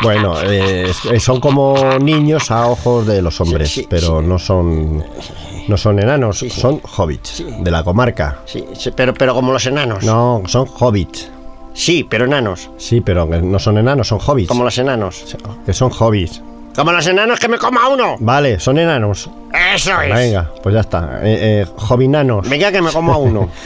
Bueno, 0.01 0.35
eh, 0.43 0.91
son 1.19 1.39
como 1.39 1.97
niños 1.99 2.51
a 2.51 2.67
ojos 2.67 3.05
de 3.07 3.21
los 3.21 3.41
hombres, 3.41 3.69
Sí, 3.69 3.81
sí, 3.81 3.87
pero 3.89 4.21
no 4.21 4.37
son. 4.39 5.03
No 5.67 5.75
son 5.75 5.99
enanos, 5.99 6.39
sí. 6.39 6.49
son 6.49 6.79
hobbits 6.97 7.43
de 7.59 7.71
la 7.71 7.83
comarca. 7.83 8.41
Sí, 8.45 8.63
pero, 8.95 9.13
pero 9.13 9.33
como 9.33 9.51
los 9.51 9.65
enanos. 9.65 10.03
No, 10.03 10.43
son 10.45 10.67
hobbits. 10.67 11.29
Sí, 11.73 12.05
pero 12.09 12.25
enanos. 12.25 12.69
Sí, 12.77 13.01
pero 13.01 13.25
no 13.25 13.59
son 13.59 13.77
enanos, 13.77 14.07
son 14.07 14.19
hobbits. 14.25 14.47
Como 14.47 14.63
los 14.63 14.77
enanos. 14.77 15.35
Que 15.65 15.73
son 15.73 15.91
hobbits. 15.91 16.41
Como 16.77 16.91
los 16.93 17.05
enanos 17.07 17.39
que 17.39 17.49
me 17.49 17.57
coma 17.57 17.89
uno. 17.89 18.15
Vale, 18.19 18.59
son 18.59 18.77
enanos. 18.77 19.29
Eso 19.75 19.99
es. 19.99 20.13
Venga, 20.13 20.51
pues 20.63 20.73
ya 20.75 20.81
está. 20.81 21.19
Eh, 21.23 21.63
eh, 21.63 21.65
hobbinanos. 21.89 22.47
Venga 22.47 22.71
que 22.71 22.81
me 22.81 22.91
coma 22.91 23.17
uno. 23.17 23.49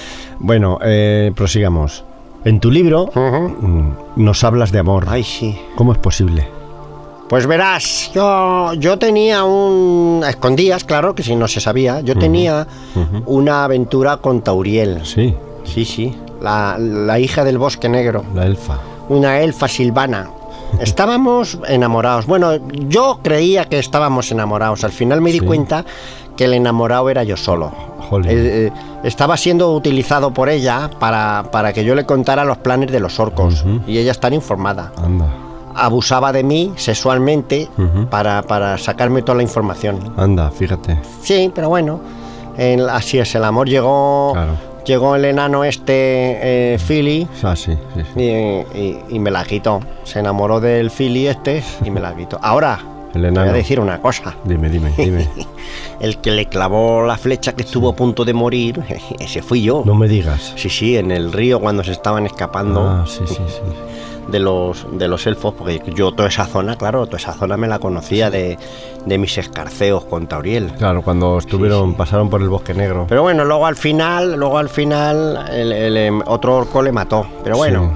Bueno, 0.44 0.80
eh, 0.84 1.32
prosigamos. 1.36 2.04
En 2.46 2.60
tu 2.60 2.72
libro 2.72 3.12
mm, 3.14 3.92
nos 4.24 4.44
hablas 4.44 4.72
de 4.72 4.80
amor. 4.80 5.06
Ay, 5.08 5.24
sí. 5.24 5.56
¿Cómo 5.76 5.92
es 5.92 6.00
posible? 6.00 6.48
Pues 7.30 7.46
verás, 7.46 8.10
yo, 8.16 8.74
yo 8.74 8.98
tenía 8.98 9.44
un... 9.44 10.24
a 10.26 10.30
escondidas, 10.32 10.84
claro, 10.84 11.14
que 11.14 11.22
si 11.22 11.36
no 11.36 11.48
se 11.48 11.60
sabía. 11.62 12.02
Yo 12.02 12.16
tenía 12.16 12.66
una 13.28 13.66
aventura 13.66 14.18
con 14.18 14.42
Tauriel. 14.42 15.06
Sí, 15.06 15.36
Sí, 15.64 15.86
sí. 15.86 16.18
La, 16.42 16.76
la 16.80 17.20
hija 17.20 17.44
del 17.44 17.60
bosque 17.60 17.88
negro. 17.88 18.26
la 18.34 18.48
elfa. 18.48 18.80
Una 19.10 19.40
elfa 19.42 19.68
silvana. 19.68 20.28
Estábamos 20.80 21.60
enamorados. 21.68 22.26
Bueno, 22.26 22.54
yo 22.88 23.20
creía 23.22 23.66
que 23.66 23.80
estábamos 23.80 24.32
enamorados. 24.32 24.84
Al 24.84 24.92
final 24.92 25.22
me 25.22 25.32
di 25.32 25.40
Sí. 25.40 25.46
cuenta 25.46 25.86
que 26.38 26.46
el 26.46 26.54
enamorado 26.54 27.10
era 27.10 27.24
yo 27.24 27.38
solo. 27.38 27.72
Eh, 28.26 28.72
estaba 29.04 29.38
siendo 29.38 29.74
utilizado 29.74 30.34
por 30.34 30.50
ella 30.50 30.90
para, 31.00 31.46
para 31.52 31.72
que 31.72 31.84
yo 31.86 31.96
le 31.96 32.06
contara 32.06 32.44
los 32.46 32.58
planes 32.58 32.92
de 32.92 33.00
los 33.00 33.20
orcos. 33.20 33.64
Y 33.88 33.98
ella 33.98 34.12
está 34.12 34.34
informada. 34.34 34.92
Anda, 34.98 35.28
Abusaba 35.74 36.34
de 36.34 36.44
mí 36.44 36.74
sexualmente 36.76 37.70
para, 38.10 38.42
para 38.42 38.78
sacarme 38.78 39.22
toda 39.22 39.38
la 39.38 39.44
información. 39.44 40.14
anda, 40.18 40.52
fíjate. 40.52 40.98
Sí, 41.22 41.50
pero 41.56 41.70
bueno, 41.70 42.02
el- 42.58 42.90
así 42.90 43.20
es, 43.20 43.34
el 43.36 43.44
amor 43.46 43.70
llegó. 43.70 44.32
Claro. 44.34 44.71
Llegó 44.86 45.16
el 45.16 45.26
enano 45.26 45.64
este, 45.64 46.74
eh, 46.74 46.78
Philly, 46.80 47.28
Ah, 47.44 47.56
sí, 47.56 47.74
sí, 47.96 48.02
sí. 48.16 48.20
y, 48.22 48.78
y- 48.78 49.00
y 49.10 49.20
me 49.20 49.30
la 49.32 49.44
quitó. 49.46 49.80
Se 50.04 50.20
enamoró 50.20 50.60
del 50.60 50.90
Philly 50.90 51.28
este 51.28 51.64
y 51.86 51.92
me 51.92 52.00
la 52.00 52.16
quitó. 52.16 52.40
Ahora, 52.42 52.80
El 53.14 53.30
voy 53.32 53.40
a 53.48 53.52
decir 53.54 53.80
una 53.80 54.02
cosa. 54.02 54.36
Dime, 54.46 54.70
dime, 54.70 54.92
dime. 54.98 55.28
El 56.00 56.18
que 56.18 56.32
le 56.32 56.48
clavó 56.48 57.06
la 57.06 57.18
flecha 57.18 57.54
que 57.54 57.62
estuvo 57.64 57.90
a 57.90 57.96
punto 57.96 58.26
de 58.26 58.34
morir, 58.34 58.82
ese 59.20 59.42
fui 59.44 59.62
yo. 59.62 59.84
No 59.86 59.94
me 59.96 60.08
digas. 60.08 60.54
Sí, 60.56 60.70
sí, 60.70 60.98
en 60.98 61.12
el 61.12 61.32
río 61.32 61.60
cuando 61.60 61.84
se 61.84 61.92
estaban 61.92 62.26
escapando. 62.26 62.82
Ah, 62.82 63.06
sí, 63.08 63.22
sí, 63.28 63.36
sí. 63.36 63.62
De 64.28 64.40
los 64.40 64.86
de 64.92 65.08
los 65.08 65.26
elfos, 65.28 65.54
porque 65.54 65.82
yo 65.94 66.12
toda 66.12 66.30
esa 66.30 66.46
zona, 66.46 66.76
claro, 66.76 67.06
toda 67.06 67.18
esa 67.18 67.34
zona 67.34 67.58
me 67.58 67.68
la 67.68 67.80
conocía 67.80 68.30
de, 68.30 68.58
de 69.06 69.18
mis 69.18 69.38
escarceos 69.38 70.06
con 70.06 70.28
Tauriel. 70.28 70.72
Claro, 70.78 71.02
cuando 71.02 71.38
estuvieron, 71.38 71.96
pasaron 71.96 72.30
por 72.30 72.42
el 72.42 72.50
bosque 72.50 72.74
negro. 72.74 73.06
Pero 73.08 73.24
bueno, 73.24 73.46
luego 73.46 73.66
al 73.66 73.76
final, 73.76 74.36
luego 74.36 74.58
al 74.58 74.70
final 74.70 75.48
el, 75.52 75.72
el, 75.72 75.98
em, 75.98 76.22
otro 76.26 76.56
orco 76.58 76.82
le 76.82 76.92
mató. 76.92 77.26
Pero 77.44 77.58
bueno, 77.58 77.92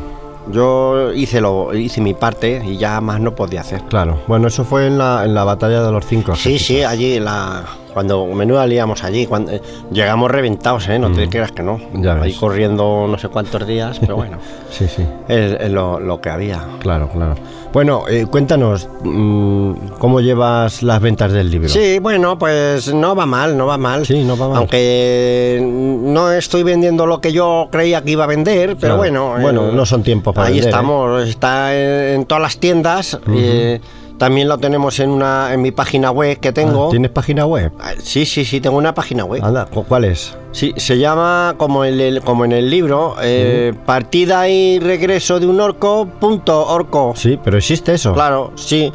yo 0.51 1.11
hice 1.13 1.41
lo, 1.41 1.73
hice 1.73 2.01
mi 2.01 2.13
parte 2.13 2.61
y 2.65 2.77
ya 2.77 3.01
más 3.01 3.19
no 3.19 3.35
podía 3.35 3.61
hacer. 3.61 3.81
Claro, 3.83 4.21
bueno, 4.27 4.47
eso 4.47 4.63
fue 4.63 4.87
en 4.87 4.97
la, 4.97 5.25
en 5.25 5.33
la 5.33 5.43
batalla 5.43 5.81
de 5.81 5.91
los 5.91 6.05
cinco. 6.05 6.35
Sí, 6.35 6.59
sí, 6.59 6.83
allí 6.83 7.19
la 7.19 7.63
cuando 7.95 8.25
menuda 8.27 8.67
liamos 8.67 9.03
allí, 9.03 9.25
cuando 9.25 9.53
eh, 9.53 9.61
llegamos 9.91 10.29
reventados, 10.29 10.87
¿eh? 10.89 10.99
No 10.99 11.11
te 11.11 11.27
creas 11.29 11.51
que 11.51 11.63
no. 11.63 11.77
Mm. 11.93 12.03
Ya 12.03 12.13
Ahí 12.15 12.29
ves. 12.31 12.37
corriendo 12.37 13.07
no 13.09 13.17
sé 13.17 13.29
cuántos 13.29 13.65
días, 13.65 13.97
pero 13.99 14.17
bueno, 14.17 14.37
Sí, 14.69 14.85
sí, 14.93 15.03
es, 15.29 15.55
es 15.59 15.71
lo, 15.71 15.99
lo 15.99 16.19
que 16.21 16.29
había. 16.29 16.61
claro, 16.79 17.09
claro. 17.09 17.35
Bueno, 17.71 18.03
eh, 18.07 18.25
cuéntanos, 18.29 18.87
mm, 19.03 19.71
¿cómo 19.99 20.21
llevas 20.21 20.81
las 20.83 21.01
ventas 21.01 21.31
del 21.33 21.49
libro? 21.51 21.67
Sí, 21.67 21.99
bueno, 21.99 22.37
pues 22.39 22.93
no 22.93 23.15
va 23.15 23.25
mal, 23.25 23.57
no 23.57 23.65
va 23.65 23.77
mal. 23.77 24.05
Sí, 24.05 24.23
no 24.23 24.37
va 24.37 24.47
mal. 24.49 24.57
Aunque 24.59 25.59
no 25.61 26.31
estoy 26.31 26.63
vendiendo 26.63 27.05
lo 27.05 27.19
que 27.19 27.31
yo 27.33 27.67
creía 27.71 28.01
que 28.03 28.11
iba 28.11 28.23
a 28.23 28.27
vender, 28.27 28.77
pero 28.77 28.95
Claro. 28.95 28.97
bueno. 28.97 29.35
Bueno, 29.41 29.71
no 29.71 29.85
son 29.85 30.03
tiempos 30.03 30.33
para 30.35 30.47
Ahí 30.47 30.53
vender, 30.55 30.69
estamos, 30.69 31.27
está 31.27 31.75
en, 31.75 32.15
en 32.21 32.25
todas 32.25 32.41
las 32.41 32.57
tiendas. 32.59 33.19
eh, 33.33 33.79
también 34.17 34.47
lo 34.47 34.57
tenemos 34.57 34.99
en 34.99 35.09
una 35.09 35.53
en 35.53 35.61
mi 35.61 35.71
página 35.71 36.11
web 36.11 36.39
que 36.39 36.51
tengo. 36.51 36.87
Ah, 36.87 36.89
¿Tienes 36.91 37.11
página 37.11 37.45
web? 37.45 37.71
Ah, 37.79 37.91
Sí, 38.01 38.25
sí, 38.25 38.45
sí, 38.45 38.61
tengo 38.61 38.77
una 38.77 38.93
página 38.93 39.25
web. 39.25 39.43
Anda, 39.43 39.65
¿cu- 39.65 39.83
¿cuál 39.83 40.05
es? 40.05 40.35
Sí, 40.51 40.73
se 40.77 40.97
llama 40.97 41.55
como, 41.57 41.83
el, 41.83 41.99
el- 41.99 42.21
como 42.21 42.45
en 42.45 42.51
el 42.53 42.69
libro, 42.69 43.15
eh, 43.21 43.73
partida 43.85 44.47
y 44.49 44.79
regreso 44.79 45.39
de 45.39 45.47
un 45.47 45.59
orco, 45.59 46.07
punto 46.19 46.65
orco. 46.67 47.13
Sí, 47.15 47.37
pero 47.43 47.57
existe 47.57 47.93
eso. 47.93 48.13
Claro, 48.13 48.51
sí. 48.55 48.91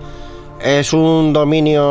Es 0.63 0.93
un 0.93 1.33
dominio, 1.33 1.83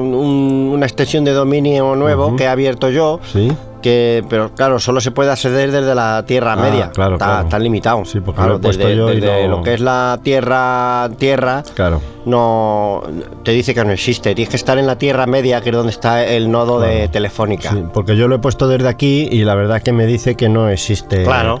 un- 0.00 0.70
una 0.72 0.86
extensión 0.86 1.24
de 1.24 1.32
dominio 1.32 1.94
nuevo 1.94 2.36
que 2.36 2.44
he 2.44 2.48
abierto 2.48 2.88
yo, 2.88 3.20
Sí, 3.30 3.52
que, 3.80 4.24
pero 4.28 4.54
claro, 4.54 4.78
solo 4.78 5.00
se 5.00 5.10
puede 5.10 5.30
acceder 5.30 5.70
desde 5.72 5.94
la 5.94 6.24
Tierra 6.26 6.52
Ah, 6.54 6.56
Media. 6.56 6.90
claro, 6.92 7.14
está, 7.14 7.24
claro. 7.26 7.44
está 7.44 7.58
limitado. 7.58 8.04
Sí, 8.04 8.20
porque 8.20 8.36
Claro, 8.38 8.52
lo 8.52 8.56
he 8.58 8.60
puesto 8.62 8.86
desde, 8.86 8.96
yo 8.98 9.12
y 9.12 9.20
desde 9.20 9.48
no- 9.48 9.56
lo 9.58 9.62
que 9.62 9.74
es 9.74 9.80
la 9.80 10.18
Tierra, 10.22 11.08
Tierra, 11.18 11.62
claro. 11.74 12.00
no 12.26 13.02
te 13.44 13.52
dice 13.52 13.74
que 13.74 13.84
no 13.84 13.92
existe. 13.92 14.34
Tienes 14.34 14.50
que 14.50 14.56
estar 14.56 14.78
en 14.78 14.86
la 14.86 14.96
Tierra 14.98 15.26
Media, 15.26 15.60
que 15.60 15.70
es 15.70 15.76
donde 15.76 15.90
está 15.92 16.24
el 16.24 16.50
nodo 16.50 16.80
de 16.80 17.08
Telefónica. 17.08 17.70
Sí, 17.70 17.82
porque 17.92 18.16
yo 18.16 18.28
lo 18.28 18.36
he 18.36 18.38
puesto 18.38 18.68
desde 18.68 18.88
aquí 18.88 19.28
y 19.30 19.44
la 19.44 19.54
verdad 19.54 19.82
que 19.82 19.92
me 19.92 20.06
dice 20.06 20.34
que 20.34 20.48
no 20.48 20.68
existe. 20.68 21.24
Claro. 21.24 21.60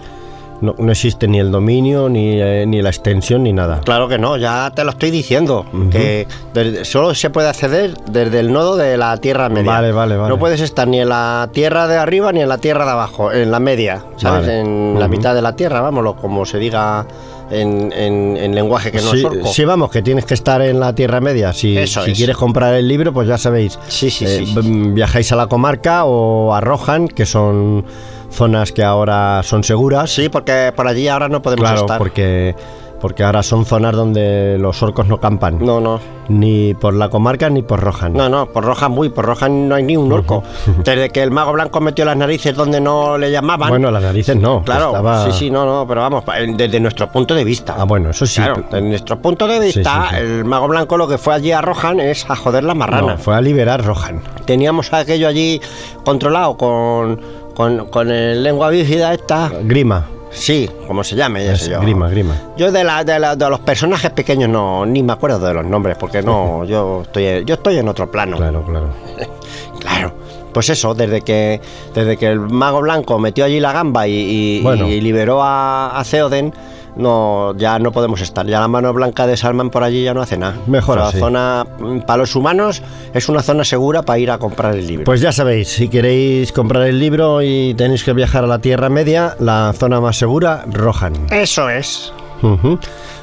No, 0.60 0.74
no 0.76 0.90
existe 0.90 1.28
ni 1.28 1.38
el 1.38 1.52
dominio, 1.52 2.08
ni, 2.08 2.40
eh, 2.40 2.64
ni 2.66 2.82
la 2.82 2.88
extensión, 2.88 3.44
ni 3.44 3.52
nada. 3.52 3.80
Claro 3.84 4.08
que 4.08 4.18
no, 4.18 4.36
ya 4.36 4.72
te 4.74 4.82
lo 4.82 4.90
estoy 4.90 5.10
diciendo. 5.12 5.64
Que 5.90 6.26
desde- 6.52 6.84
solo 6.84 7.14
se 7.14 7.30
puede 7.30 7.48
acceder 7.48 7.94
desde 8.10 8.40
el 8.40 8.52
nodo 8.52 8.76
de 8.76 8.96
la 8.96 9.16
Tierra 9.18 9.48
Media. 9.48 9.70
Vale, 9.70 9.92
vale, 9.92 10.16
vale. 10.16 10.28
No 10.28 10.38
puedes 10.38 10.60
estar 10.60 10.88
ni 10.88 11.00
en 11.00 11.10
la 11.10 11.48
Tierra 11.52 11.86
de 11.86 11.96
arriba 11.96 12.32
ni 12.32 12.40
en 12.40 12.48
la 12.48 12.58
Tierra 12.58 12.84
de 12.84 12.90
abajo, 12.90 13.30
en 13.32 13.50
la 13.52 13.60
media, 13.60 14.04
¿sabes? 14.16 14.46
Vale. 14.46 14.60
En 14.60 14.96
la 14.98 15.06
mitad 15.06 15.34
de 15.34 15.42
la 15.42 15.54
Tierra, 15.54 15.80
vámonos, 15.80 16.14
como 16.16 16.44
se 16.44 16.58
diga 16.58 17.06
en, 17.52 17.92
en- 17.92 18.36
en 18.36 18.54
lenguaje 18.54 18.90
que 18.90 18.98
no 19.00 19.10
sí, 19.12 19.18
es 19.20 19.24
orco. 19.24 19.46
sí, 19.46 19.64
vamos, 19.64 19.90
que 19.90 20.02
tienes 20.02 20.24
que 20.26 20.34
estar 20.34 20.60
en 20.60 20.80
la 20.80 20.92
Tierra 20.92 21.20
Media. 21.20 21.52
Si, 21.52 21.78
Eso 21.78 22.02
si 22.02 22.10
es. 22.10 22.18
quieres 22.18 22.36
comprar 22.36 22.74
el 22.74 22.88
libro, 22.88 23.12
pues 23.12 23.28
ya 23.28 23.38
sabéis. 23.38 23.78
Sí, 23.88 24.10
sí, 24.10 24.24
eh, 24.24 24.38
sí, 24.40 24.46
sí. 24.46 24.54
v- 24.56 24.90
Viajáis 24.92 25.30
a 25.32 25.36
la 25.36 25.46
comarca 25.46 26.04
o 26.04 26.52
a 26.52 26.60
Rohan, 26.60 27.06
que 27.08 27.24
son 27.24 27.84
zonas 28.30 28.72
que 28.72 28.82
ahora 28.84 29.42
son 29.42 29.64
seguras. 29.64 30.10
Sí, 30.10 30.28
porque 30.28 30.72
por 30.74 30.86
allí 30.86 31.08
ahora 31.08 31.28
no 31.28 31.42
podemos 31.42 31.62
claro, 31.64 31.80
estar. 31.80 31.98
porque, 31.98 32.54
porque 33.00 33.24
ahora 33.24 33.42
son 33.42 33.64
zonas 33.64 33.94
donde 33.94 34.56
los 34.58 34.82
orcos 34.82 35.06
no 35.06 35.18
campan. 35.18 35.58
No, 35.64 35.80
no, 35.80 35.98
Ni 36.28 36.74
por 36.74 36.92
la 36.94 37.08
comarca 37.08 37.48
ni 37.48 37.62
por 37.62 37.80
Rohan. 37.80 38.12
no, 38.12 38.28
no, 38.28 38.46
por 38.46 38.64
Rohan 38.64 38.92
muy, 38.92 39.08
por 39.08 39.24
Rohan 39.24 39.68
no 39.68 39.74
hay 39.76 39.82
ni 39.82 39.96
un 39.96 40.12
orco. 40.12 40.42
Desde 40.84 41.08
que 41.10 41.22
el 41.22 41.30
mago 41.30 41.52
blanco 41.52 41.80
metió 41.80 42.04
las 42.04 42.16
narices 42.16 42.54
donde 42.54 42.80
no 42.80 43.16
le 43.16 43.30
llamaban. 43.30 43.70
Bueno, 43.70 43.90
las 43.90 44.02
narices 44.02 44.36
no. 44.36 44.62
claro, 44.62 44.88
estaba- 44.88 45.24
sí, 45.24 45.32
sí, 45.32 45.50
no, 45.50 45.64
no, 45.64 45.86
pero 45.88 46.02
vamos, 46.02 46.24
desde 46.56 46.80
nuestro 46.80 47.10
punto 47.10 47.34
de 47.34 47.44
vista. 47.44 47.74
Ah, 47.78 47.84
bueno, 47.84 48.10
eso 48.10 48.26
sí. 48.26 48.36
Claro, 48.42 48.62
desde 48.70 48.82
nuestro 48.82 49.18
punto 49.20 49.46
de 49.46 49.70
Sí, 49.72 49.78
vista, 49.78 50.08
sí, 50.10 50.16
sí. 50.16 50.20
el 50.22 50.44
mago 50.44 50.68
blanco 50.68 50.96
lo 50.96 51.08
que 51.08 51.16
fue 51.18 51.34
allí 51.34 51.50
a 51.52 51.60
Rohan 51.62 52.00
es 52.00 52.28
a 52.28 52.36
joder 52.36 52.62
la 52.64 52.74
marrana. 52.74 53.12
No, 53.14 53.18
fue 53.18 53.34
a 53.34 53.40
liberar 53.40 53.82
Rohan. 53.84 54.20
Teníamos 54.44 54.92
aquello 54.92 55.28
allí 55.28 55.60
controlado 56.04 56.56
con, 56.56 57.20
con, 57.58 57.86
con 57.88 58.08
el 58.10 58.40
lengua 58.44 58.70
bífida 58.70 59.12
esta. 59.12 59.50
Grima. 59.64 60.06
Sí, 60.30 60.70
como 60.86 61.02
se 61.02 61.16
llame, 61.16 61.44
ya 61.44 61.56
sé 61.56 61.70
yo. 61.70 61.80
grima, 61.80 62.08
grima. 62.08 62.34
Yo 62.56 62.70
de, 62.70 62.84
la, 62.84 63.02
de, 63.02 63.18
la- 63.18 63.34
de 63.34 63.50
los 63.50 63.58
personajes 63.60 64.10
pequeños 64.12 64.48
no 64.48 64.86
ni 64.86 65.02
me 65.02 65.12
acuerdo 65.14 65.40
de 65.40 65.54
los 65.54 65.64
nombres 65.64 65.96
porque 65.98 66.22
no 66.22 66.64
yo 66.66 67.02
estoy 67.02 67.44
yo 67.44 67.54
estoy 67.54 67.78
en 67.78 67.88
otro 67.88 68.08
plano. 68.10 68.36
Claro, 68.36 68.62
claro. 68.64 68.88
Claro. 69.80 70.12
Pues 70.52 70.70
eso, 70.70 70.94
desde 70.94 71.20
que 71.22 71.60
desde 71.94 72.16
que 72.16 72.26
el 72.26 72.40
mago 72.40 72.80
blanco 72.80 73.18
metió 73.18 73.44
allí 73.44 73.58
la 73.60 73.72
gamba 73.72 74.06
y, 74.06 74.12
y- 74.12 74.60
Bueno. 74.62 74.86
y 74.88 75.00
liberó 75.00 75.42
a, 75.42 75.98
a 75.98 76.04
Theoden, 76.04 76.52
no, 76.96 77.54
ya 77.56 77.78
no 77.78 77.92
podemos 77.92 78.20
estar. 78.20 78.46
Ya 78.46 78.60
la 78.60 78.68
mano 78.68 78.92
blanca 78.92 79.26
de 79.26 79.36
Salman 79.36 79.70
por 79.70 79.82
allí 79.84 80.02
ya 80.04 80.14
no 80.14 80.20
hace 80.22 80.36
nada. 80.36 80.56
Mejor 80.66 80.98
O 80.98 81.00
sea, 81.02 81.08
así. 81.10 81.18
zona 81.18 81.66
mm, 81.78 82.00
para 82.00 82.18
los 82.18 82.34
humanos 82.36 82.82
es 83.14 83.28
una 83.28 83.42
zona 83.42 83.64
segura 83.64 84.02
para 84.02 84.18
ir 84.18 84.30
a 84.30 84.38
comprar 84.38 84.74
el 84.74 84.86
libro. 84.86 85.04
Pues 85.04 85.20
ya 85.20 85.32
sabéis, 85.32 85.68
si 85.68 85.88
queréis 85.88 86.52
comprar 86.52 86.84
el 86.86 86.98
libro 86.98 87.42
y 87.42 87.74
tenéis 87.74 88.04
que 88.04 88.12
viajar 88.12 88.44
a 88.44 88.46
la 88.46 88.58
Tierra 88.60 88.88
Media, 88.88 89.36
la 89.40 89.72
zona 89.76 90.00
más 90.00 90.16
segura, 90.18 90.64
Rohan. 90.72 91.12
eso 91.30 91.68
es. 91.68 92.12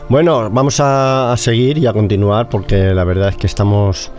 Bueno, 0.09 0.49
vamos 0.51 0.79
a, 0.79 1.31
a 1.33 1.37
seguir 1.37 1.77
y 1.77 1.87
a 1.87 1.93
continuar 1.93 2.49
porque 2.49 2.93
la 2.93 3.03
verdad 3.03 3.29
es 3.29 3.37
que 3.37 3.47
estamos 3.47 4.11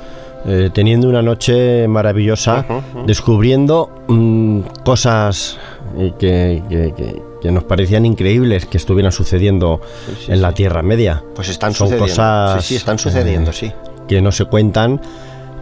eh, 0.47 0.71
teniendo 0.73 1.09
una 1.09 1.23
noche 1.23 1.87
maravillosa, 1.87 2.65
descubriendo 3.07 3.91
mm, 4.09 4.61
cosas 4.85 5.59
eh, 5.99 6.13
que, 6.19 6.63
que- 6.69 6.93
que- 6.97 7.23
que 7.47 7.53
nos 7.53 7.65
parecían 7.65 8.05
increíbles 8.05 8.67
que 8.67 8.77
estuvieran 8.77 9.13
sucediendo 9.13 9.81
sí, 10.19 10.33
en 10.33 10.43
la. 10.43 10.53
Tierra 10.53 10.83
Media. 10.83 11.23
Pues 11.35 11.49
están 11.49 11.75
Son 11.75 11.89
sucediendo. 11.89 12.13
cosas, 12.13 12.65
sí, 12.65 12.69
sí, 12.71 12.77
están 12.77 12.99
sucediendo, 12.99 13.51
eh, 13.51 13.55
sí. 13.55 13.73
que 14.09 14.21
no 14.23 14.33
se 14.33 14.47
cuentan 14.47 15.01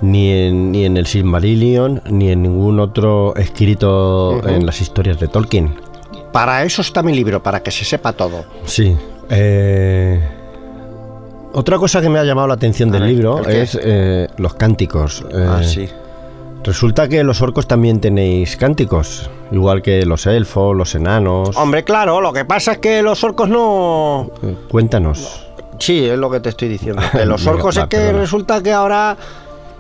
ni 0.02 0.30
en, 0.30 0.72
ni 0.72 0.84
en 0.84 0.96
el 0.96 1.06
Silmarillion 1.06 2.00
ni 2.10 2.30
en 2.30 2.42
ningún 2.42 2.78
otro 2.80 3.34
escrito 3.36 4.40
en 4.46 4.64
las 4.64 4.80
historias 4.80 5.18
de 5.18 5.28
Tolkien. 5.28 5.74
Para 6.32 6.62
eso 6.62 6.80
está 6.80 7.02
mi 7.02 7.12
libro, 7.12 7.42
para 7.42 7.60
que 7.62 7.70
se 7.70 7.84
sepa 7.84 8.12
todo. 8.12 8.44
Sí. 8.64 8.96
eh, 9.30 10.20
otra 11.52 11.78
cosa 11.78 12.00
que 12.00 12.08
me 12.08 12.18
ha 12.18 12.24
llamado 12.24 12.48
la 12.48 12.54
atención 12.54 12.90
del 12.90 13.02
ver, 13.02 13.10
libro 13.10 13.46
es 13.46 13.78
eh, 13.80 14.28
los 14.38 14.54
cánticos. 14.54 15.24
Eh, 15.30 15.46
ah, 15.48 15.62
sí. 15.62 15.88
Resulta 16.64 17.08
que 17.08 17.22
los 17.22 17.42
orcos 17.42 17.68
también 17.68 18.00
tenéis 18.00 18.56
cánticos, 18.56 19.30
igual 19.52 19.82
que 19.82 20.06
los 20.06 20.26
elfos, 20.26 20.74
los 20.74 20.94
enanos. 20.94 21.54
Hombre, 21.56 21.84
claro, 21.84 22.22
lo 22.22 22.32
que 22.32 22.46
pasa 22.46 22.72
es 22.72 22.78
que 22.78 23.02
los 23.02 23.22
orcos 23.22 23.50
no. 23.50 24.30
Eh, 24.42 24.56
Cuéntanos. 24.70 25.46
Sí, 25.78 26.06
es 26.08 26.18
lo 26.18 26.30
que 26.30 26.40
te 26.40 26.48
estoy 26.48 26.68
diciendo. 26.68 27.02
Que 27.12 27.26
los 27.26 27.46
orcos 27.46 27.76
va, 27.76 27.82
es 27.82 27.88
que 27.88 27.98
perdona. 27.98 28.18
resulta 28.18 28.62
que 28.62 28.72
ahora 28.72 29.14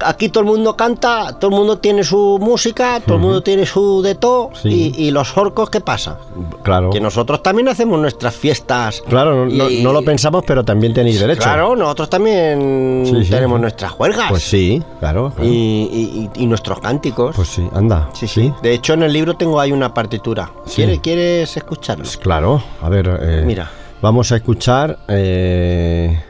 aquí 0.00 0.28
todo 0.28 0.40
el 0.44 0.46
mundo 0.50 0.76
canta, 0.76 1.38
todo 1.38 1.50
el 1.50 1.56
mundo 1.56 1.78
tiene 1.78 2.02
su 2.04 2.38
música, 2.40 3.00
todo 3.00 3.16
el 3.16 3.22
mundo 3.22 3.42
tiene 3.42 3.66
su 3.66 4.02
de 4.02 4.14
todo. 4.14 4.50
Sí. 4.60 4.92
Y, 4.96 5.04
y 5.06 5.10
los 5.10 5.36
orcos, 5.36 5.70
¿qué 5.70 5.80
pasa? 5.80 6.18
Claro. 6.62 6.90
Que 6.90 7.00
nosotros 7.00 7.42
también 7.42 7.68
hacemos 7.68 7.98
nuestras 8.00 8.34
fiestas. 8.34 9.02
Claro, 9.08 9.46
no, 9.46 9.68
Y- 9.70 9.82
no 9.82 9.92
lo 9.92 10.02
pensamos, 10.02 10.44
pero 10.46 10.64
también 10.64 10.94
tenéis 10.94 11.20
derecho. 11.20 11.42
Claro, 11.42 11.76
nosotros 11.76 12.08
también 12.10 13.02
Sí, 13.06 13.24
sí. 13.24 13.30
tenemos 13.30 13.60
nuestras 13.60 13.92
juergas. 13.92 14.30
Pues 14.30 14.42
sí, 14.42 14.82
claro. 15.00 15.32
claro. 15.34 15.50
Y, 15.50 16.28
nuestros 16.46 16.80
cánticos. 16.80 17.34
Pues 17.36 17.48
sí, 17.48 17.68
anda. 17.74 18.08
sí, 18.12 18.28
sí, 18.28 18.52
De 18.62 18.72
hecho, 18.74 18.94
en 18.94 19.02
el 19.02 19.12
libro 19.12 19.34
tengo 19.36 19.58
ahí 19.60 19.72
una 19.72 19.92
partitura. 19.92 20.50
Sí. 20.66 20.76
¿Quiere- 20.76 21.00
¿Quieres 21.00 21.56
escucharlo? 21.56 22.04
Pues 22.04 22.16
claro. 22.16 22.62
A 22.82 22.88
ver, 22.88 23.18
eh, 23.20 23.42
Mira. 23.46 23.70
Vamos 24.02 24.32
a 24.32 24.36
escuchar 24.36 24.98
eh, 25.08 26.22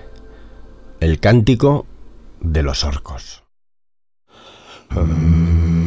el 1.00 1.18
cántico 1.20 1.87
de 2.40 2.62
los 2.62 2.85
orcos. 2.85 3.43
Ah, 4.96 5.84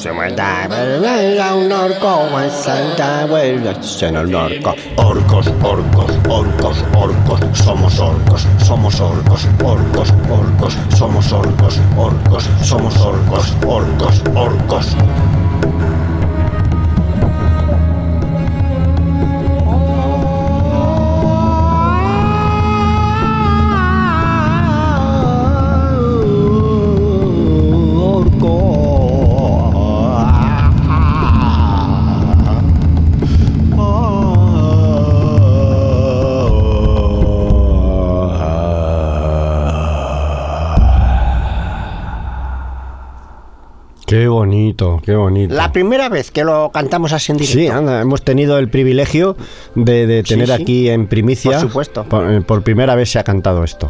Se 0.00 0.10
muerta, 0.12 0.64
era 0.64 1.54
un 1.54 1.70
orco, 1.70 2.26
Santa 2.48 3.26
vuelve 3.26 3.74
en 4.00 4.16
el 4.16 4.34
orco. 4.34 4.74
Orcos, 4.96 5.46
orcos, 5.62 6.10
orcos, 6.26 6.84
orcos, 6.96 7.40
somos 7.52 7.98
orcos, 7.98 8.46
somos 8.64 8.98
orcos, 8.98 9.46
orcos, 9.62 10.14
orcos, 10.30 10.78
somos 10.96 11.30
orcos, 11.32 11.78
orcos, 11.98 12.48
somos 12.62 12.96
orcos, 12.96 13.54
orcos, 13.66 14.22
orcos. 14.34 14.86
Qué 44.10 44.26
bonito, 44.26 45.00
qué 45.04 45.14
bonito. 45.14 45.54
La 45.54 45.70
primera 45.70 46.08
vez 46.08 46.32
que 46.32 46.42
lo 46.42 46.72
cantamos 46.72 47.12
así 47.12 47.30
en 47.30 47.38
directo. 47.38 47.60
Sí, 47.60 47.68
anda, 47.68 48.00
hemos 48.00 48.22
tenido 48.22 48.58
el 48.58 48.68
privilegio 48.68 49.36
de, 49.76 50.08
de 50.08 50.24
tener 50.24 50.48
sí. 50.48 50.52
aquí 50.52 50.90
en 50.90 51.06
primicia. 51.06 51.52
Por 51.52 51.60
supuesto. 51.60 52.04
Por, 52.06 52.28
eh, 52.28 52.40
por 52.40 52.62
primera 52.62 52.96
vez 52.96 53.08
se 53.08 53.20
ha 53.20 53.22
cantado 53.22 53.62
esto. 53.62 53.88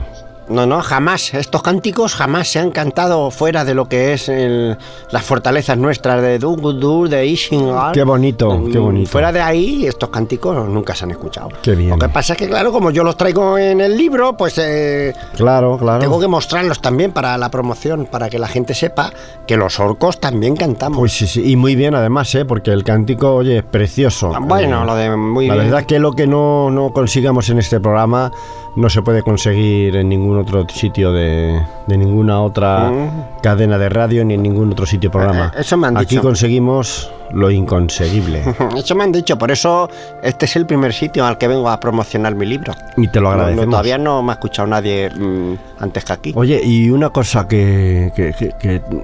No, 0.50 0.66
no, 0.66 0.82
jamás. 0.82 1.32
Estos 1.32 1.62
cánticos 1.62 2.14
jamás 2.14 2.48
se 2.48 2.58
han 2.58 2.70
cantado 2.72 3.30
fuera 3.30 3.64
de 3.64 3.74
lo 3.74 3.88
que 3.88 4.12
es 4.12 4.28
el- 4.28 4.76
las 5.12 5.22
fortalezas 5.22 5.78
nuestras 5.78 6.20
de 6.20 6.38
Dugudur, 6.40 7.08
de 7.08 7.24
Ishingar. 7.26 7.92
Qué 7.92 8.02
bonito, 8.02 8.48
qué 8.70 8.78
Mm, 8.78 8.82
bonito. 8.82 9.10
Fuera 9.10 9.30
de 9.32 9.40
ahí, 9.40 9.86
estos 9.86 10.08
cánticos 10.10 10.68
nunca 10.68 10.94
se 10.94 11.04
han 11.04 11.12
escuchado. 11.12 11.48
Qué 11.62 11.76
bien. 11.76 11.90
Lo 11.90 11.98
que 11.98 12.08
pasa 12.08 12.32
es 12.32 12.38
que, 12.40 12.48
claro, 12.48 12.72
como 12.72 12.90
yo 12.90 13.04
los 13.04 13.16
traigo 13.16 13.56
en 13.58 13.80
el 13.80 13.96
libro, 13.96 14.36
pues 14.36 14.58
eh, 14.58 15.14
Claro, 15.36 15.78
claro. 15.78 16.00
tengo 16.00 16.18
que 16.18 16.26
mostrarlos 16.28 16.80
también 16.82 17.12
para 17.12 17.38
la 17.38 17.48
promoción, 17.50 18.06
para 18.10 18.28
que 18.28 18.38
la 18.40 18.48
gente 18.48 18.74
sepa 18.74 19.12
que 19.46 19.56
los 19.56 19.78
orcos 19.78 20.18
también 20.20 20.56
cantamos. 20.56 20.98
Pues 20.98 21.12
sí, 21.12 21.26
sí, 21.28 21.48
y 21.52 21.54
muy 21.56 21.76
bien 21.76 21.94
además, 21.94 22.34
¿eh? 22.34 22.44
porque 22.44 22.72
el 22.72 22.82
cántico, 22.82 23.34
oye, 23.36 23.58
es 23.58 23.64
precioso. 23.64 24.32
bueno, 24.40 24.82
Eh, 24.82 24.86
lo 24.86 24.94
de 24.96 25.16
muy 25.16 25.46
La 25.46 25.54
bien. 25.54 25.66
verdad 25.66 25.84
que 25.86 25.98
lo 26.00 26.12
que 26.12 26.26
no, 26.26 26.70
no 26.70 26.92
consigamos 26.92 27.48
en 27.50 27.60
este 27.60 27.78
programa 27.78 28.32
no 28.76 28.88
se 28.88 29.02
puede 29.02 29.22
conseguir 29.22 29.96
en 29.96 30.08
ningún 30.08 30.38
otro 30.38 30.66
sitio 30.68 31.12
de, 31.12 31.60
de 31.86 31.98
ninguna 31.98 32.40
otra 32.42 32.90
Mm. 32.90 33.40
cadena 33.42 33.78
de 33.78 33.88
radio 33.88 34.24
ni 34.24 34.34
en 34.34 34.42
ningún 34.42 34.70
otro 34.72 34.86
sitio 34.86 35.10
programa. 35.10 35.52
Eh, 35.56 35.60
eso 35.60 35.76
me 35.76 35.88
han 35.88 35.96
Aquí 35.96 36.14
dicho. 36.16 36.22
conseguimos 36.22 37.10
lo 37.32 37.50
inconseguible 37.50 38.42
Eso 38.76 38.94
me 38.94 39.04
han 39.04 39.12
dicho, 39.12 39.38
por 39.38 39.50
eso 39.50 39.88
este 40.22 40.46
es 40.46 40.56
el 40.56 40.66
primer 40.66 40.92
sitio 40.92 41.24
al 41.26 41.38
que 41.38 41.46
vengo 41.48 41.68
a 41.68 41.78
promocionar 41.80 42.34
mi 42.34 42.46
libro. 42.46 42.72
y 42.96 43.08
te 43.08 43.20
lo 43.20 43.30
No, 43.30 43.36
no, 43.36 43.42
agradecemos. 43.42 43.70
todavía 43.72 43.98
no 43.98 44.22
me 44.22 44.32
ha 44.32 44.34
escuchado 44.34 44.68
nadie 44.68 45.10
mm, 45.10 45.54
antes 45.80 46.04
que 46.04 46.12
aquí. 46.12 46.32
Oye, 46.36 46.60
y 46.64 46.90
una 46.90 47.10
cosa 47.10 47.46
que, 47.48 48.12
que- 48.14 48.32
que- 48.38 48.52
que 48.58 48.76
esto- 48.76 49.02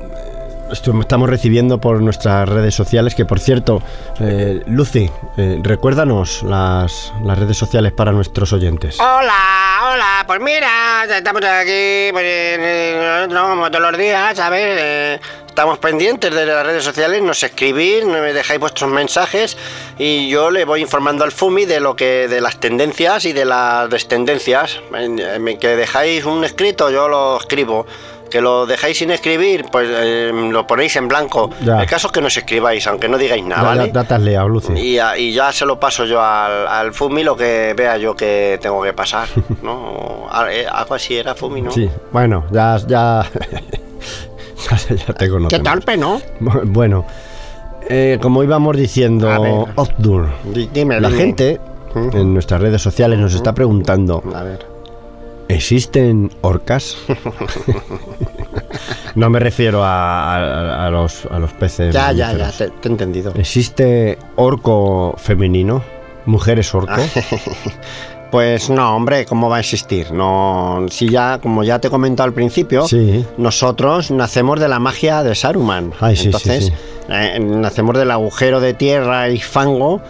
estamos 0.72 1.28
recibiendo 1.30 1.78
por 1.78 2.00
nuestras 2.02 2.48
redes 2.48 2.74
sociales, 2.74 3.14
que 3.14 3.24
por 3.24 3.38
cierto, 3.40 3.82
eh, 4.20 4.62
Lucy, 4.66 5.10
eh, 5.36 5.58
recuérdanos 5.62 6.42
las, 6.42 7.12
las 7.22 7.38
redes 7.38 7.56
sociales 7.56 7.92
para 7.92 8.12
nuestros 8.12 8.52
oyentes. 8.52 8.98
Hola, 9.00 9.92
hola, 9.92 10.24
pues 10.26 10.40
mira, 10.40 11.04
estamos 11.04 11.42
aquí, 11.44 12.08
pues, 12.12 12.24
eh, 12.24 13.26
como 13.30 13.70
todos 13.70 13.90
los 13.92 13.98
días, 13.98 14.36
¿sabes? 14.36 14.60
Eh, 14.80 15.20
estamos 15.46 15.78
pendientes 15.78 16.34
de 16.34 16.44
las 16.44 16.66
redes 16.66 16.84
sociales, 16.84 17.22
nos 17.22 17.42
escribís, 17.42 18.04
no 18.04 18.14
me 18.20 18.32
dejáis 18.34 18.60
vuestros 18.60 18.90
mensajes 18.90 19.56
y 19.98 20.28
yo 20.28 20.50
le 20.50 20.64
voy 20.64 20.82
informando 20.82 21.24
al 21.24 21.32
FUMI 21.32 21.64
de 21.64 21.80
lo 21.80 21.96
que, 21.96 22.28
de 22.28 22.40
las 22.42 22.58
tendencias 22.60 23.24
y 23.24 23.32
de 23.32 23.44
las 23.46 23.88
destendencias. 23.88 24.80
Me- 24.90 25.58
Que 25.58 25.68
dejáis 25.76 26.24
un 26.26 26.44
escrito, 26.44 26.90
yo 26.90 27.08
lo 27.08 27.38
escribo. 27.38 27.86
Que 28.36 28.42
lo 28.42 28.66
dejáis 28.66 28.98
sin 28.98 29.10
escribir, 29.10 29.64
pues 29.72 29.88
eh, 29.90 30.30
lo 30.50 30.66
ponéis 30.66 30.94
en 30.96 31.08
blanco. 31.08 31.48
Ya. 31.64 31.80
El 31.80 31.86
caso 31.88 32.08
es 32.08 32.12
que 32.12 32.20
nos 32.20 32.36
escribáis, 32.36 32.86
aunque 32.86 33.08
no 33.08 33.16
digáis 33.16 33.42
nada, 33.42 33.62
Ya- 33.62 33.68
¿vale? 33.68 33.86
ya, 33.86 34.02
ya 34.02 34.04
te 34.08 34.12
has 34.14 34.20
liado, 34.20 34.48
Lucy. 34.50 34.72
Y, 34.74 34.98
a- 34.98 35.16
y 35.16 35.32
ya 35.32 35.50
se 35.52 35.64
lo 35.64 35.80
paso 35.80 36.04
yo 36.04 36.20
al, 36.22 36.66
al 36.68 36.92
Fumi 36.92 37.24
lo 37.24 37.34
que 37.34 37.72
vea 37.74 37.96
yo 37.96 38.14
que 38.14 38.58
tengo 38.60 38.82
que 38.82 38.92
pasar, 38.92 39.26
¿no? 39.62 40.26
Eh, 40.50 40.66
Algo 40.70 40.94
así 40.96 41.16
era 41.16 41.34
Fumi, 41.34 41.62
¿no? 41.62 41.70
Sí, 41.70 41.88
bueno, 42.12 42.44
ya, 42.52 42.76
ya, 42.86 43.24
ya, 44.90 45.14
te 45.14 45.24
Qué 45.24 45.30
conocemos. 45.30 45.64
torpe, 45.72 45.96
¿no? 45.96 46.20
Bueno, 46.64 47.06
eh, 47.88 48.18
como 48.20 48.44
íbamos 48.44 48.76
diciendo, 48.76 49.66
Dime, 50.74 51.00
la 51.00 51.08
dime. 51.08 51.20
gente 51.20 51.60
Ujú. 51.94 52.10
en 52.18 52.34
nuestras 52.34 52.60
redes 52.60 52.82
sociales 52.82 53.18
nos 53.18 53.32
está 53.34 53.54
preguntando, 53.54 54.22
A 54.34 54.42
ver. 54.42 54.75
¿Existen 55.48 56.30
orcas? 56.42 56.96
no 59.14 59.30
me 59.30 59.38
refiero 59.38 59.82
a, 59.84 60.36
a- 60.36 60.86
a 60.86 60.90
los, 60.90 61.26
a 61.26 61.38
los 61.38 61.52
peces. 61.52 61.94
Ya, 61.94 62.12
ya, 62.12 62.32
ya, 62.36 62.50
te, 62.52 62.70
te 62.70 62.88
he 62.88 62.92
entendido. 62.92 63.32
¿Existe 63.36 64.18
orco 64.36 65.14
femenino? 65.18 65.82
¿Mujeres 66.26 66.74
orco? 66.74 66.92
Pues 68.28 68.68
no, 68.70 68.96
hombre, 68.96 69.24
¿cómo 69.24 69.48
va 69.48 69.58
a 69.58 69.60
existir? 69.60 70.10
No, 70.10 70.84
si 70.90 71.08
ya, 71.08 71.38
como 71.40 71.62
ya 71.62 71.78
te 71.78 71.86
he 71.86 71.90
comentado 71.90 72.26
al 72.26 72.34
principio, 72.34 72.86
Sí. 72.86 73.24
nosotros 73.38 74.10
nacemos 74.10 74.58
de 74.58 74.66
la 74.68 74.80
magia 74.80 75.22
de 75.22 75.34
Saruman. 75.36 75.92
Ay, 76.00 76.16
sí, 76.16 76.22
sí, 76.22 76.26
Entonces, 76.26 76.64
sí. 76.66 76.72
eh, 77.08 77.38
nacemos 77.40 77.96
del 77.96 78.10
agujero 78.10 78.58
de 78.60 78.74
tierra 78.74 79.28
y 79.30 79.38
fango. 79.40 80.02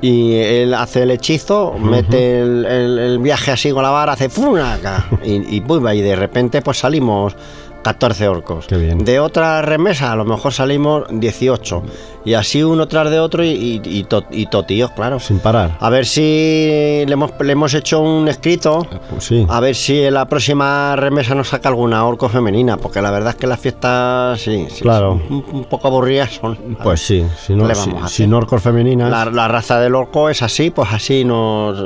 Y 0.00 0.34
él 0.34 0.74
hace 0.74 1.02
el 1.04 1.10
hechizo, 1.12 1.74
mete 1.78 2.40
el, 2.40 2.64
el- 2.66 2.98
el 2.98 3.18
viaje 3.20 3.52
así 3.52 3.70
con 3.70 3.82
la 3.82 3.90
vara, 3.90 4.12
hace 4.12 4.28
funaca 4.28 5.06
y, 5.24 5.56
y 5.56 5.60
pum, 5.62 5.86
y 5.88 6.02
de 6.02 6.14
repente 6.16 6.60
pues 6.60 6.78
salimos 6.78 7.34
14 7.82 8.28
orcos. 8.28 8.66
Qué 8.66 8.76
bien. 8.76 8.98
De 9.04 9.20
otra 9.20 9.62
remesa 9.62 10.12
a 10.12 10.16
lo 10.16 10.24
mejor 10.24 10.52
salimos 10.52 11.04
18. 11.10 11.82
Y 12.26 12.32
así 12.34 12.62
uno 12.62 12.88
tras 12.88 13.10
de 13.10 13.20
otro 13.20 13.44
y, 13.44 13.48
y, 13.50 13.80
y 13.84 14.04
to- 14.04 14.24
y 14.30 14.46
totíos, 14.46 14.90
claro. 14.92 15.20
Sin 15.20 15.40
parar. 15.40 15.76
A 15.78 15.90
ver 15.90 16.06
si 16.06 17.04
le 17.06 17.12
hemos, 17.12 17.32
le 17.38 17.52
hemos 17.52 17.74
hecho 17.74 18.00
un 18.00 18.26
escrito. 18.28 18.86
Pues 19.10 19.24
sí. 19.24 19.44
A 19.48 19.60
ver 19.60 19.74
si 19.74 20.00
en 20.04 20.14
la 20.14 20.24
próxima 20.26 20.96
remesa 20.96 21.34
nos 21.34 21.48
saca 21.48 21.68
alguna 21.68 22.04
orco 22.06 22.30
femenina, 22.30 22.78
porque 22.78 23.02
la 23.02 23.10
verdad 23.10 23.30
es 23.30 23.36
que 23.36 23.46
las 23.46 23.60
fiestas, 23.60 24.40
sí, 24.40 24.66
sí, 24.70 24.80
Claro. 24.82 25.20
un, 25.28 25.44
un 25.52 25.64
poco 25.64 25.88
aburridas 25.88 26.32
son. 26.40 26.56
Pues 26.82 27.00
sí, 27.00 27.26
si 27.44 27.54
no, 27.54 27.64
¿Qué 27.64 27.68
le 27.68 27.74
si- 27.74 27.90
sin 28.08 28.32
orcos 28.32 28.62
femeninas. 28.62 29.10
La, 29.10 29.26
la 29.26 29.46
raza 29.48 29.78
del 29.80 29.94
orco 29.94 30.30
es 30.30 30.40
así, 30.40 30.70
pues 30.70 30.88
así 30.92 31.24
nos, 31.26 31.78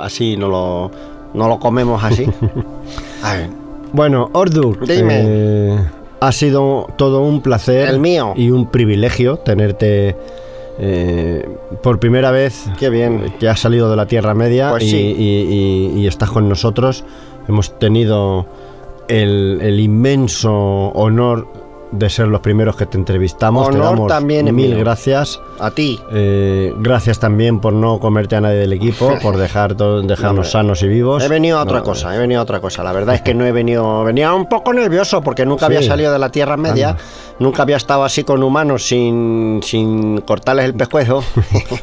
así 0.00 0.36
no 0.36 0.46
lo, 0.48 0.90
no 1.34 1.48
lo 1.48 1.58
comemos 1.58 2.04
así. 2.04 2.24
A 3.24 3.34
ver, 3.34 3.50
Bueno, 3.92 4.30
Ordur, 4.32 4.86
Dime. 4.86 5.22
eh, 5.24 5.78
ha 6.26 6.32
sido 6.32 6.86
todo 6.96 7.20
un 7.22 7.40
placer 7.42 7.88
El 7.88 7.98
mío. 8.00 8.32
y 8.36 8.50
un 8.50 8.66
privilegio 8.70 9.36
tenerte 9.38 10.16
eh, 10.78 11.48
por 11.82 11.98
primera 11.98 12.30
vez 12.30 12.64
Qué 12.78 12.88
bien. 12.90 13.34
que 13.38 13.48
has 13.48 13.60
salido 13.60 13.90
de 13.90 13.96
la 13.96 14.06
Tierra 14.06 14.34
Media 14.34 14.70
Pues 14.70 14.84
y, 14.84 14.90
sí. 14.90 14.96
y- 15.18 15.92
y- 15.96 16.00
y 16.00 16.06
estás 16.06 16.30
con 16.30 16.48
nosotros. 16.48 17.04
Hemos 17.48 17.78
tenido 17.78 18.46
el, 19.08 19.58
el 19.62 19.80
inmenso 19.80 20.52
honor 20.94 21.46
de 21.90 22.08
ser 22.08 22.28
los 22.28 22.40
primeros 22.40 22.76
que 22.76 22.86
te 22.86 22.96
entrevistamos. 22.96 23.68
te 23.68 23.74
Honor 23.76 23.84
damos 23.90 24.08
también 24.08 24.54
mil 24.54 24.76
gracias. 24.78 25.40
A 25.58 25.70
ti. 25.70 26.00
Eh, 26.10 26.72
gracias 26.78 27.18
también 27.18 27.60
por 27.60 27.72
no 27.72 27.98
comerte 28.00 28.36
a 28.36 28.40
nadie 28.40 28.56
del 28.58 28.72
equipo, 28.72 29.12
por 29.22 29.36
dejar 29.36 29.76
dejarnos 29.76 30.50
sanos 30.50 30.82
y 30.82 30.88
vivos. 30.88 31.22
He 31.22 31.28
venido 31.28 31.58
a 31.58 31.62
otra 31.62 31.78
No, 31.78 31.84
cosa, 31.84 32.14
he 32.14 32.18
venido 32.18 32.40
a 32.40 32.44
otra 32.44 32.60
cosa. 32.60 32.82
La 32.82 32.92
verdad 32.92 33.14
es 33.14 33.22
que 33.22 33.34
no 33.34 33.44
he 33.44 33.52
venido. 33.52 34.04
Venía 34.04 34.32
un 34.34 34.48
poco 34.48 34.72
nervioso 34.72 35.20
porque 35.22 35.46
nunca 35.46 35.66
Sí. 35.66 35.74
había 35.76 35.82
salido 35.88 36.12
de 36.12 36.18
la 36.18 36.30
Tierra 36.30 36.56
Media, 36.56 36.90
Anda. 36.90 37.02
nunca 37.38 37.62
había 37.62 37.76
estado 37.76 38.04
así 38.04 38.24
con 38.24 38.42
humanos 38.42 38.82
sin, 38.86 39.60
sin 39.62 40.20
cortarles 40.22 40.64
el 40.66 40.74
pescuezo. 40.74 41.22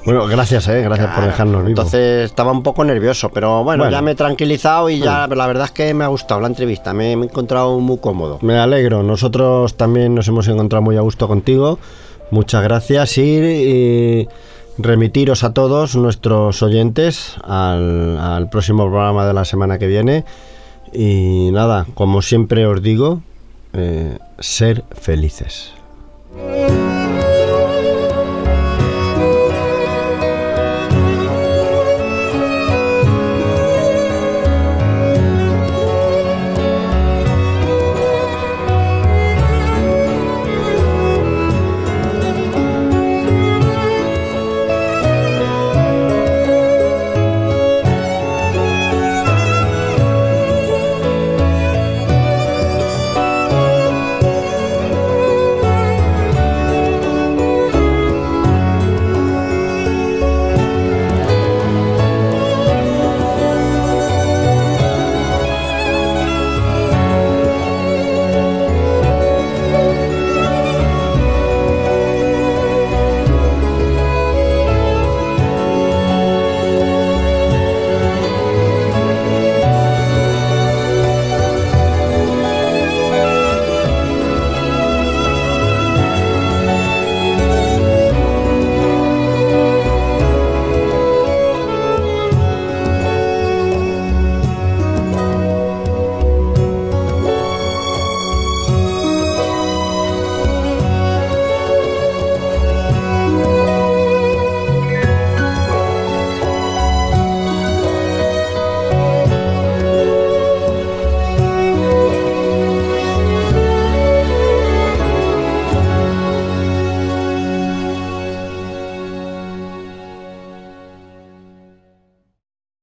Bueno, 0.06 0.26
gracias, 0.28 0.68
eh, 0.70 0.82
gracias 0.82 1.14
por 1.16 1.26
dejarnos 1.26 1.64
vivos. 1.66 1.70
Entonces 1.80 2.26
estaba 2.26 2.52
un 2.52 2.64
poco 2.64 2.84
nervioso, 2.84 3.30
pero 3.30 3.64
bueno, 3.64 3.84
Bueno. 3.84 3.92
ya 3.98 4.02
me 4.02 4.12
he 4.12 4.16
tranquilizado 4.16 4.90
y 4.90 5.00
ya 5.00 5.28
la 5.28 5.48
verdad 5.48 5.66
es 5.66 5.72
que 5.72 5.94
me 5.94 6.04
ha 6.04 6.08
gustado 6.08 6.42
la 6.42 6.48
entrevista, 6.48 6.94
me, 6.94 7.16
me 7.16 7.26
he 7.26 7.30
encontrado 7.30 7.80
muy 7.80 7.98
cómodo. 7.98 8.40
Me 8.42 8.58
alegro, 8.58 9.04
nosotros 9.04 9.76
también 9.76 10.16
nos 10.16 10.28
hemos 10.28 10.48
encontrado 10.48 10.82
muy 10.82 10.98
a 10.98 11.02
gusto 11.02 11.28
contigo. 11.28 11.78
Muchas 12.32 12.64
gracias 12.64 13.18
y, 13.18 13.22
y 13.22 14.28
remitiros 14.80 15.44
a 15.44 15.54
todos 15.54 15.96
nuestros 15.96 16.64
oyentes 16.64 17.36
al, 17.44 18.48
próximo 18.50 18.90
programa 18.90 19.28
de 19.28 19.34
la 19.34 19.46
semana 19.46 19.78
que 19.78 19.88
viene. 19.88 20.26
Y 20.94 21.50
nada, 21.52 21.86
como 21.94 22.22
siempre 22.22 22.66
os 22.66 22.82
digo, 22.82 23.22
eh, 23.74 24.18
ser 24.40 24.84
felices. 24.92 25.74